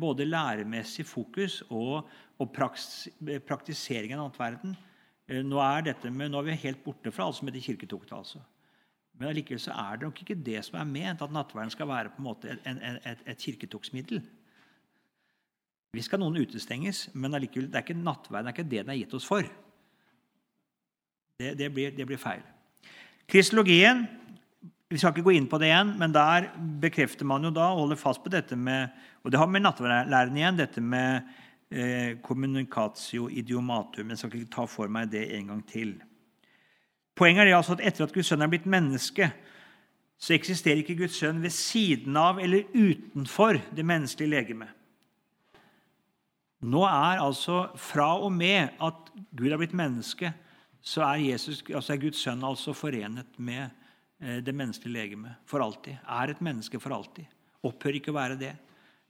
Både 0.00 0.24
læremessig 0.24 1.04
fokus 1.06 1.60
og, 1.68 2.08
og 2.40 2.48
praktisering 2.56 4.16
av 4.16 4.24
annen 4.24 4.72
Eh, 4.72 4.89
nå 5.30 5.60
er, 5.62 5.84
dette 5.86 6.10
med, 6.10 6.32
nå 6.32 6.40
er 6.40 6.48
vi 6.48 6.58
helt 6.64 6.82
borte 6.84 7.12
fra 7.14 7.28
alt 7.28 7.38
som 7.38 7.48
heter 7.48 7.62
kirketokt, 7.62 8.12
altså. 8.16 8.42
Men 9.20 9.28
allikevel 9.30 9.60
så 9.60 9.74
er 9.76 9.98
det 9.98 10.08
nok 10.08 10.20
ikke 10.22 10.38
det 10.46 10.62
som 10.64 10.78
er 10.80 10.88
ment, 10.88 11.22
at 11.22 11.32
nattverden 11.34 11.70
skal 11.70 11.88
være 11.90 12.12
på 12.14 12.22
en 12.22 12.26
måte 12.26 12.54
en, 12.66 12.78
et, 13.04 13.24
et 13.28 13.42
kirketogsmiddel. 13.44 14.22
Vi 15.92 16.04
skal 16.06 16.22
noen 16.22 16.38
utestenges, 16.40 17.08
men 17.14 17.34
allikevel, 17.36 17.68
det 17.68 17.78
er 17.78 17.84
ikke 17.84 17.98
nattverden 17.98 18.48
det 18.48 18.54
er 18.54 18.58
ikke 18.58 18.70
det 18.70 18.84
den 18.84 18.94
er 18.94 19.00
gitt 19.02 19.18
oss 19.18 19.28
for. 19.28 19.46
Det, 21.40 21.52
det, 21.58 21.68
blir, 21.74 21.92
det 21.96 22.06
blir 22.08 22.20
feil. 22.20 22.42
Kristologien 23.30 24.06
vi 24.90 24.98
skal 24.98 25.12
ikke 25.14 25.28
gå 25.28 25.36
inn 25.38 25.46
på 25.46 25.58
det 25.62 25.68
igjen, 25.68 25.92
men 26.00 26.10
der 26.10 26.48
bekrefter 26.82 27.28
man 27.28 27.44
jo 27.46 27.52
da 27.54 27.68
og 27.70 27.84
holder 27.84 27.98
fast 28.00 28.24
på 28.24 28.32
dette 28.32 28.56
med 28.58 28.90
Og 29.22 29.30
det 29.30 29.38
har 29.38 29.46
med 29.46 29.62
nattverden 29.62 30.36
igjen, 30.36 30.56
dette 30.58 30.80
med 30.80 31.20
eh, 31.20 31.46
communicatio 32.26 33.28
idiomatum. 33.30 34.08
Jeg 34.10 34.18
skal 34.18 34.32
ikke 34.40 34.54
ta 34.56 34.64
for 34.66 34.90
meg 34.90 35.12
det 35.12 35.22
en 35.36 35.52
gang 35.52 35.60
til. 35.68 35.92
Poenget 37.14 37.44
er 37.44 37.50
det 37.50 37.54
altså 37.54 37.76
at 37.76 37.84
etter 37.86 38.08
at 38.08 38.14
Guds 38.14 38.26
sønn 38.32 38.42
er 38.42 38.50
blitt 38.50 38.66
menneske, 38.66 39.28
så 40.18 40.34
eksisterer 40.34 40.82
ikke 40.82 40.98
Guds 40.98 41.20
sønn 41.20 41.38
ved 41.42 41.54
siden 41.54 42.16
av 42.18 42.40
eller 42.42 42.66
utenfor 42.74 43.60
det 43.76 43.86
menneskelige 43.86 44.34
legemet. 44.34 44.72
Nå 46.66 46.82
er 46.84 47.22
altså 47.22 47.68
fra 47.78 48.12
og 48.18 48.32
med 48.34 48.74
at 48.82 49.12
Gud 49.30 49.48
er 49.48 49.60
blitt 49.60 49.76
menneske, 49.76 50.32
så 50.82 51.04
er, 51.06 51.22
Jesus, 51.30 51.62
altså 51.70 51.94
er 51.94 52.02
Guds 52.02 52.24
sønn 52.24 52.44
altså 52.44 52.74
forenet 52.74 53.38
med 53.38 53.70
Eh, 54.20 54.36
det 54.44 54.52
menneskelige 54.52 54.92
legemet 54.92 55.32
for 55.48 55.64
alltid. 55.64 55.96
Er 56.04 56.30
et 56.30 56.40
menneske 56.40 56.80
for 56.80 56.92
alltid. 56.92 57.24
Opphør 57.64 57.96
ikke 57.96 58.12
å 58.12 58.18
være 58.18 58.36
det. 58.40 58.52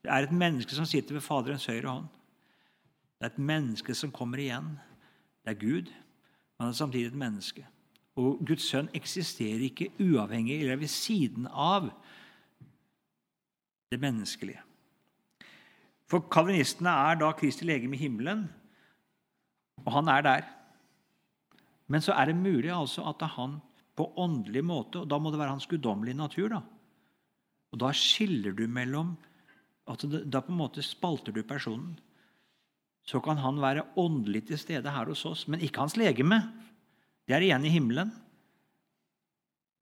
Det 0.00 0.10
er 0.10 0.26
et 0.26 0.34
menneske 0.34 0.74
som 0.74 0.86
sitter 0.86 1.16
ved 1.16 1.24
Faderens 1.24 1.66
høyre 1.66 1.90
hånd. 1.90 2.06
Det 3.20 3.26
er 3.26 3.34
et 3.34 3.42
menneske 3.50 3.94
som 3.94 4.12
kommer 4.12 4.40
igjen. 4.40 4.78
Det 5.44 5.52
er 5.52 5.60
Gud, 5.60 5.90
men 6.56 6.66
det 6.66 6.72
er 6.72 6.78
samtidig 6.78 7.10
et 7.10 7.18
menneske. 7.20 7.66
Og 8.16 8.40
Guds 8.48 8.64
sønn 8.64 8.88
eksisterer 8.96 9.66
ikke 9.66 9.90
uavhengig 10.00 10.56
eller 10.62 10.80
ved 10.80 10.88
siden 10.88 11.44
av 11.52 11.90
det 13.92 14.00
menneskelige. 14.00 14.62
For 16.08 16.24
kalvinistene 16.32 16.90
er 16.90 17.20
da 17.20 17.30
Kristi 17.36 17.68
legeme 17.68 17.98
i 17.98 18.00
himmelen, 18.00 18.48
og 19.84 19.92
han 19.98 20.08
er 20.08 20.24
der. 20.24 20.48
Men 21.92 22.00
så 22.00 22.16
er 22.16 22.30
det 22.30 22.40
mulig 22.40 22.72
altså 22.72 23.04
at 23.12 23.22
han 23.36 23.60
på 23.96 24.12
åndelig 24.16 24.64
måte. 24.64 25.02
og 25.02 25.10
Da 25.10 25.18
må 25.18 25.30
det 25.30 25.38
være 25.38 25.54
hans 25.58 25.66
guddommelige 25.66 26.16
natur. 26.16 26.48
da. 26.48 26.60
Og 27.72 27.80
Da 27.80 27.92
skiller 27.92 28.52
du 28.52 28.66
mellom 28.66 29.16
at 29.86 30.04
Da 30.32 30.40
på 30.40 30.52
en 30.52 30.58
måte 30.58 30.82
spalter 30.82 31.32
du 31.32 31.42
personen. 31.42 31.98
Så 33.10 33.18
kan 33.24 33.40
han 33.42 33.58
være 33.58 33.88
åndelig 33.98 34.44
til 34.50 34.60
stede 34.60 34.90
her 34.94 35.08
hos 35.10 35.24
oss, 35.26 35.48
men 35.50 35.62
ikke 35.66 35.82
hans 35.82 35.96
legeme. 35.98 36.38
Det 37.26 37.34
er 37.34 37.46
igjen 37.46 37.66
i 37.66 37.72
himmelen. 37.74 38.12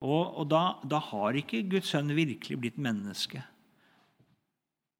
Og, 0.05 0.39
og 0.39 0.47
da, 0.49 0.63
da, 0.87 1.01
har 1.11 1.37
ikke 1.37 1.65
Guds 1.69 1.91
sønn 1.93 2.15
virkelig 2.17 2.59
blitt 2.63 2.79
menneske. 2.81 3.43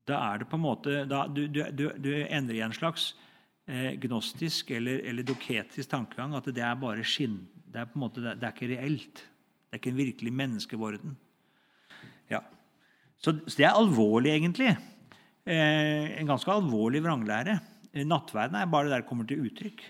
Da 0.09 0.19
er 0.33 0.43
det 0.43 0.49
på 0.51 0.59
en 0.59 0.65
måte 0.65 1.05
da, 1.09 1.23
du, 1.31 1.45
du, 1.53 1.63
du, 1.71 1.87
du 2.03 2.11
endrer 2.25 2.59
i 2.59 2.65
en 2.67 2.75
slags 2.75 3.13
eh, 3.69 3.95
gnostisk 4.03 4.73
eller, 4.75 5.01
eller 5.07 5.27
doketisk 5.29 5.93
tankegang. 5.93 6.35
At 6.37 6.51
det 6.51 6.65
er 6.65 6.77
bare 6.81 7.07
skinn, 7.07 7.41
det 7.69 7.85
er, 7.85 7.89
på 7.89 8.01
en 8.01 8.05
måte, 8.09 8.25
det 8.27 8.43
er 8.43 8.55
ikke 8.55 8.73
reelt. 8.75 9.23
Det 9.23 9.77
er 9.77 9.83
ikke 9.83 9.95
en 9.95 10.03
virkelig 10.03 10.35
menneskevorden. 10.35 11.17
Ja. 12.33 12.43
Så, 13.21 13.37
så, 13.47 13.55
det 13.55 13.69
er 13.69 13.79
alvorlig, 13.79 14.35
egentlig. 14.35 14.73
Eh, 15.49 16.19
en 16.19 16.29
ganske 16.33 16.53
alvorlig 16.53 17.05
vranglære. 17.05 17.59
Eh, 17.99 18.07
nattverden 18.07 18.59
er 18.59 18.71
bare 18.71 18.91
der 18.93 19.03
det 19.03 19.09
kommer 19.11 19.27
til 19.29 19.43
uttrykk. 19.49 19.85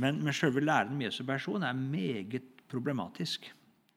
Men, 0.00 0.22
men 0.24 0.36
selve 0.36 0.62
læren 0.64 0.94
om 0.94 1.02
Jesu 1.02 1.24
person 1.26 1.62
er 1.66 1.76
meget 1.76 2.46
problematisk. 2.70 3.50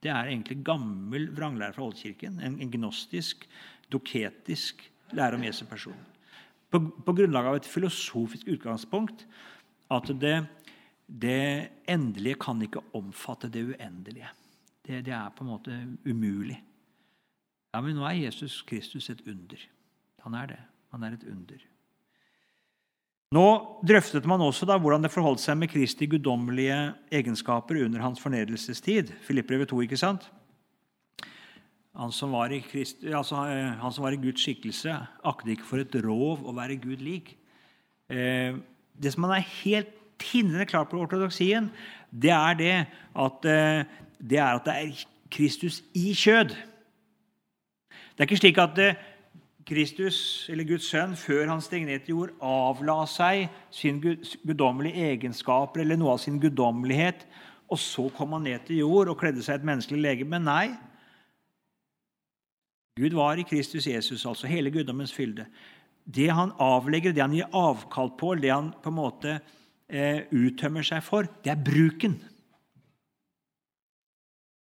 Det 0.04 0.12
er 0.12 0.28
egentlig 0.28 0.64
gammel 0.66 1.30
vranglære 1.36 1.74
fra 1.74 1.86
Oldkirken. 1.86 2.42
En, 2.44 2.60
en 2.60 2.72
gnostisk, 2.72 3.48
doketisk 3.94 4.84
lære 5.14 5.38
om 5.38 5.46
Jesu 5.46 5.66
person. 5.70 6.00
På, 6.74 6.82
på 7.06 7.14
grunnlag 7.14 7.48
av 7.48 7.60
et 7.60 7.70
filosofisk 7.70 8.50
utgangspunkt 8.50 9.28
at 9.94 10.10
det 10.20 10.38
det 11.08 11.70
endelige 11.90 12.40
kan 12.42 12.62
ikke 12.64 12.82
omfatte 12.96 13.50
det 13.52 13.64
uendelige. 13.68 14.30
Det, 14.84 15.06
det, 15.06 15.14
er 15.14 15.30
på 15.36 15.44
en 15.44 15.52
måte 15.52 15.76
umulig. 16.06 16.58
Ja, 17.74 17.82
Men 17.82 17.96
nå 17.96 18.06
er 18.08 18.24
Jesus 18.24 18.62
Kristus 18.62 19.10
et 19.10 19.22
under. 19.28 19.60
Han 20.24 20.34
er 20.34 20.46
det. 20.48 20.60
Han 20.92 21.04
er 21.04 21.14
et 21.14 21.24
under. 21.30 21.62
Nå 23.34 23.46
drøftet 23.88 24.28
man 24.30 24.44
også 24.44 24.68
da 24.70 24.76
hvordan 24.82 25.06
det 25.06 25.14
forholdt 25.14 25.42
seg 25.42 25.58
med 25.58 25.72
Kristi 25.72 26.06
guddommelige 26.12 26.78
egenskaper 27.14 27.80
under 27.86 28.04
hans 28.04 28.22
fornedrelsestid. 28.22 29.14
Filippbrevet 29.26 29.72
2, 29.72 29.80
ikke 29.86 30.00
sant? 30.00 30.28
Han 31.98 32.14
som, 32.14 32.34
var 32.34 32.54
i 32.54 32.60
Christ, 32.66 33.04
altså, 33.06 33.46
eh, 33.50 33.74
han 33.80 33.94
som 33.94 34.06
var 34.06 34.16
i 34.16 34.22
Guds 34.22 34.42
skikkelse, 34.42 34.96
akter 35.30 35.54
ikke 35.54 35.68
for 35.70 35.82
et 35.82 35.98
rov 36.04 36.42
å 36.46 36.54
være 36.58 36.80
Gud 36.82 37.02
lik. 37.06 37.36
Eh, 38.10 38.58
det 38.98 39.14
som 39.14 39.26
man 39.26 39.36
er 39.38 39.50
helt 39.64 39.94
tindrende 40.22 40.68
klar 40.70 40.86
på 40.90 41.00
ortodoksien, 41.02 41.70
det 42.10 42.34
er 42.34 42.60
det 42.60 42.76
at 43.14 43.50
eh, 43.50 43.86
det 44.20 44.40
er, 44.40 44.60
at 44.60 44.68
det 44.68 44.78
er 44.78 45.06
Kristus 45.34 45.82
i 45.98 46.14
kjød. 46.18 46.54
Det 48.14 48.22
er 48.22 48.30
ikke 48.30 48.42
slik 48.42 48.62
at 48.62 48.82
eh, 48.82 49.00
Kristus, 49.68 50.18
eller 50.52 50.68
Guds 50.68 50.90
sønn, 50.92 51.16
før 51.16 51.48
han 51.48 51.62
steg 51.64 51.86
ned 51.88 52.04
til 52.04 52.18
jord, 52.18 52.32
avla 52.44 53.04
seg 53.08 53.46
sin 53.74 54.02
guddommelige 54.04 55.12
egenskaper 55.14 55.84
eller 55.84 56.00
noe 56.00 56.18
av 56.18 56.24
sin 56.24 56.40
guddommelighet, 56.42 57.24
og 57.72 57.80
så 57.80 58.10
kom 58.18 58.36
han 58.36 58.44
ned 58.50 58.66
til 58.68 58.82
jord 58.84 59.12
og 59.12 59.18
kledde 59.22 59.44
seg 59.46 59.62
et 59.62 59.70
menneskelig 59.70 60.02
legeme. 60.04 60.40
Nei. 60.44 60.74
Gud 63.00 63.16
var 63.18 63.40
i 63.40 63.48
Kristus 63.48 63.88
Jesus, 63.90 64.26
altså 64.30 64.52
hele 64.52 64.72
guddommens 64.74 65.16
fylde. 65.16 65.48
Det 66.04 66.28
han 66.30 66.52
avlegger, 66.62 67.16
det 67.16 67.24
han 67.24 67.34
gir 67.34 67.56
avkall 67.56 68.12
på, 68.20 68.36
det 68.36 68.52
han 68.52 68.74
på 68.84 68.92
en 68.92 69.00
måte 69.00 69.38
eh, 69.88 70.28
uttømmer 70.30 70.86
seg 70.86 71.02
for, 71.06 71.30
det 71.46 71.56
er 71.56 71.64
bruken. 71.64 72.20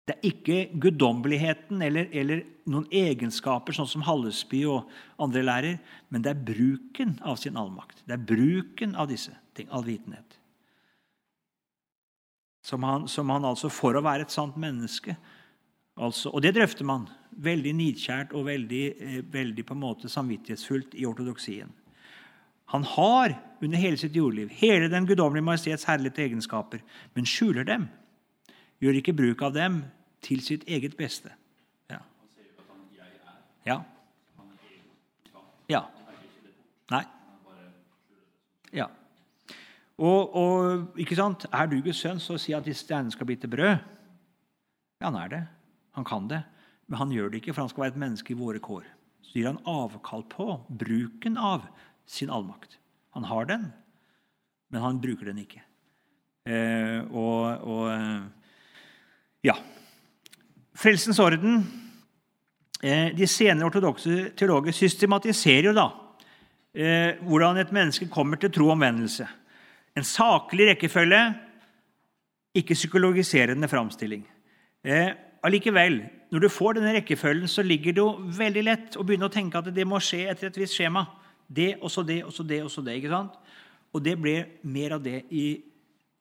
Det 0.09 0.15
er 0.15 0.25
ikke 0.25 0.79
guddommeligheten 0.81 1.83
eller, 1.85 2.07
eller, 2.17 2.39
noen 2.69 2.87
egenskaper, 2.93 3.73
sånn 3.73 3.89
som 3.89 4.03
Hallesby 4.05 4.63
og 4.69 4.89
andre 5.21 5.41
lærer, 5.45 5.75
men 6.09 6.23
det 6.25 6.31
er 6.31 6.41
bruken 6.47 7.15
av 7.25 7.37
sin 7.41 7.57
allmakt. 7.57 8.01
Det 8.05 8.15
er 8.15 8.23
bruken 8.31 8.95
av 8.97 9.09
disse 9.09 9.33
ting, 9.57 9.67
allvitenhet. 9.73 10.37
Som 12.65 12.85
han, 12.85 13.05
som 13.09 13.29
han 13.33 13.45
altså, 13.49 13.69
for 13.73 13.97
å 13.97 14.03
være 14.05 14.25
et 14.25 14.33
sant 14.33 14.57
menneske 14.59 15.13
altså, 15.95 16.29
Og 16.33 16.41
det 16.43 16.51
drøfter 16.57 16.85
man 16.85 17.05
veldig 17.41 17.71
nidkjært 17.77 18.33
og 18.37 18.49
veldig, 18.49 18.81
eh, 18.99 19.21
veldig 19.31 19.65
på 19.65 19.77
en 19.77 19.81
måte 19.81 20.11
samvittighetsfullt 20.11 20.97
i 20.99 21.05
ortodoksien. 21.09 21.69
Han 22.73 22.83
har 22.83 23.37
under 23.61 23.81
hele 23.81 23.97
sitt 23.97 24.17
jordliv 24.17 24.51
hele 24.59 24.89
den 24.89 25.07
guddommelige 25.09 25.47
majestets 25.47 25.87
herlighet 25.89 26.25
egenskaper, 26.27 26.83
men 27.15 27.29
skjuler 27.29 27.65
dem. 27.65 27.87
Gjør 28.81 28.99
ikke 28.99 29.17
bruk 29.17 29.41
av 29.45 29.55
dem 29.55 29.81
til 30.21 30.41
sitt 30.43 30.63
eget 30.67 30.97
beste. 30.97 31.31
Ja. 31.89 31.99
Ja. 33.65 33.79
ja. 35.69 35.81
Nei. 36.91 37.03
Ja. 38.73 38.87
Og, 39.99 40.35
og, 40.35 40.99
ikke 40.99 41.17
sant? 41.19 41.45
Er 41.51 41.67
du 41.67 41.79
Guds 41.83 41.99
sønn, 41.99 42.21
så 42.23 42.37
si 42.39 42.53
at 42.55 42.67
disse 42.67 42.85
steinene 42.85 43.11
skal 43.11 43.27
bli 43.27 43.35
til 43.39 43.51
brød. 43.51 43.75
Ja, 44.99 45.09
han 45.09 45.19
er 45.19 45.33
det. 45.33 45.43
Han 45.97 46.07
kan 46.07 46.29
det. 46.29 46.43
Men 46.87 47.03
han 47.03 47.11
gjør 47.13 47.29
det 47.29 47.41
ikke, 47.41 47.53
for 47.53 47.65
han 47.65 47.71
skal 47.71 47.85
være 47.85 47.95
et 47.95 48.03
menneske 48.03 48.33
i 48.33 48.39
våre 48.39 48.61
kår. 48.63 48.87
Så 49.21 49.35
gir 49.37 49.49
han 49.51 49.61
avkall 49.67 50.23
på 50.31 50.47
bruken 50.79 51.37
av 51.37 51.67
sin 52.09 52.31
allmakt. 52.33 52.79
Han 53.13 53.27
har 53.29 53.45
den, 53.49 53.67
men 54.69 54.81
han 54.81 55.01
bruker 55.01 55.29
den 55.29 55.41
ikke. 55.43 55.61
Eh, 56.49 57.03
og, 57.11 57.61
og, 57.67 57.83
eh, 57.93 58.55
ja. 59.45 59.57
Frelsens 60.79 61.19
orden 61.19 61.59
eh, 62.83 63.09
De 63.15 63.27
senere 63.27 63.67
ortodokse 63.67 64.29
teologer 64.39 64.75
systematiserer 64.75 65.69
jo 65.69 65.75
da 65.75 65.89
eh, 66.71 67.19
hvordan 67.27 67.59
et 67.59 67.73
menneske 67.75 68.07
kommer 68.11 68.39
til 68.39 68.51
tro 68.55 68.69
og 68.69 68.77
omvendelse. 68.77 69.27
En 69.97 70.05
saklig 70.07 70.69
rekkefølge, 70.69 71.19
ikke 72.55 72.77
psykologiserende 72.77 73.67
framstilling. 73.67 74.23
Eh, 74.85 75.11
allikevel, 75.43 75.99
når 76.31 76.45
du 76.45 76.49
får 76.53 76.77
denne 76.77 76.93
rekkefølgen, 76.95 77.51
så 77.51 77.65
ligger 77.65 77.95
det 77.95 78.03
jo 78.03 78.29
veldig 78.39 78.63
lett 78.63 78.95
å 78.95 79.03
begynne 79.03 79.27
å 79.27 79.33
tenke 79.33 79.59
at 79.59 79.71
det 79.75 79.87
må 79.87 79.99
skje 79.99 80.29
etter 80.31 80.47
et 80.47 80.61
visst 80.61 80.77
skjema. 80.77 81.03
Det, 81.49 81.73
og 81.81 81.91
så 81.91 82.05
det, 82.05 82.21
og 82.23 82.31
så 82.31 82.45
det, 82.45 82.61
og 82.63 82.71
så 82.71 82.85
det. 82.85 82.95
ikke 83.01 83.11
sant? 83.11 83.35
Og 83.91 84.03
det 84.05 84.15
ble 84.21 84.37
mer 84.63 84.95
av 84.95 85.03
det 85.03 85.23
i 85.33 85.47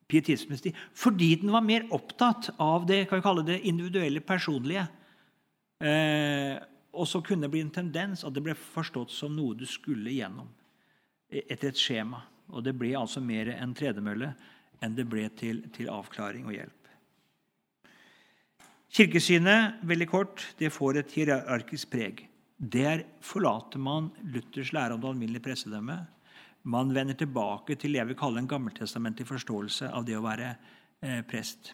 pietismens 0.08 0.64
tid. 0.64 0.76
Fordi 0.96 1.34
den 1.42 1.52
var 1.52 1.64
mer 1.64 1.86
opptatt 1.94 2.50
av 2.56 2.86
det 2.88 3.04
kan 3.08 3.20
vi 3.20 3.26
kalle 3.26 3.44
det 3.46 3.60
individuelle, 3.68 4.24
personlige. 4.24 4.86
Eh, 5.84 6.56
og 6.98 7.06
så 7.06 7.20
kunne 7.22 7.46
det 7.46 7.52
bli 7.52 7.62
en 7.62 7.74
tendens 7.74 8.24
at 8.26 8.34
det 8.34 8.42
ble 8.44 8.56
forstått 8.58 9.12
som 9.14 9.36
noe 9.36 9.56
du 9.58 9.66
skulle 9.68 10.14
gjennom. 10.16 10.48
E, 11.28 11.44
etter 11.44 11.70
et 11.70 11.80
skjema. 11.80 12.22
Og 12.48 12.64
det 12.64 12.74
ble 12.80 12.94
altså 12.96 13.20
mer 13.20 13.52
en 13.58 13.76
tredemølle 13.76 14.32
enn 14.82 14.96
det 14.96 15.04
ble 15.10 15.26
til, 15.36 15.62
til 15.74 15.90
avklaring 15.92 16.46
og 16.48 16.56
hjelp. 16.56 16.74
Kirkesynet 18.98 19.82
veldig 19.84 20.06
kort, 20.08 20.42
det 20.56 20.72
får 20.72 21.02
et 21.02 21.12
hierarkisk 21.12 21.90
preg. 21.92 22.22
Der 22.58 23.04
forlater 23.22 23.78
man 23.78 24.08
Luthers 24.32 24.72
lære 24.72 24.96
om 24.96 25.02
det 25.02 25.10
alminnelige 25.10 25.44
pressedømmet. 25.44 26.08
Man 26.68 26.92
vender 26.92 27.16
tilbake 27.16 27.78
til 27.80 27.94
det 27.94 28.02
jeg 28.02 28.10
vil 28.10 28.18
kalle 28.18 28.42
en 28.42 28.48
gammeltestamentlig 28.50 29.24
forståelse 29.28 29.88
av 29.88 30.04
det 30.04 30.18
å 30.18 30.24
være 30.24 30.50
eh, 31.00 31.22
prest. 31.24 31.72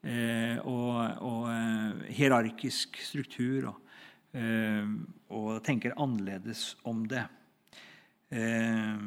Eh, 0.00 0.56
og, 0.62 1.20
og 1.20 1.42
eh, 1.52 2.06
hierarkisk 2.16 2.96
struktur. 3.04 3.68
Og, 3.72 3.92
eh, 4.38 4.88
og, 5.28 5.50
tenker 5.66 5.96
annerledes 6.00 6.70
om 6.88 7.04
det. 7.10 7.26
Eh, 8.32 9.04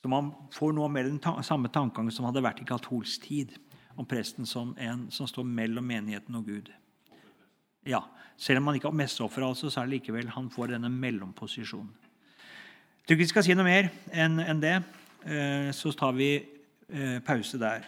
så 0.00 0.10
man 0.10 0.32
får 0.56 0.74
nå 0.74 0.90
mer 0.90 1.06
den 1.06 1.22
ta 1.22 1.36
samme 1.46 1.70
tankegang 1.70 2.10
som 2.10 2.26
hadde 2.26 2.42
vært 2.42 2.64
i 2.64 2.68
katolsk 2.68 3.28
tid, 3.28 3.54
om 3.94 4.06
presten 4.08 4.48
som 4.48 4.72
en 4.80 5.10
som 5.14 5.28
står 5.28 5.46
mellom 5.46 5.86
menigheten 5.86 6.38
og 6.38 6.50
Gud. 6.50 6.74
Ja, 7.86 8.02
Selv 8.40 8.62
om 8.62 8.70
han 8.70 8.78
ikke 8.78 8.88
har 8.88 8.96
mesteoffer, 8.96 9.44
altså, 9.44 9.68
så 9.68 9.82
er 9.82 9.88
det 9.88 9.98
likevel 9.98 10.30
han 10.32 10.46
får 10.48 10.70
denne 10.72 10.88
mellomposisjonen. 10.88 11.90
Tror 13.10 13.14
ikke 13.18 13.24
vi 13.24 13.32
skal 13.32 13.42
si 13.42 13.54
noe 13.58 13.66
mer 13.66 13.88
enn 14.14 14.60
det. 14.62 14.76
Eh, 15.26 15.72
så 15.74 15.90
tar 15.98 16.12
vi 16.14 16.28
eh, 16.38 17.16
pause 17.26 17.58
der. 17.58 17.82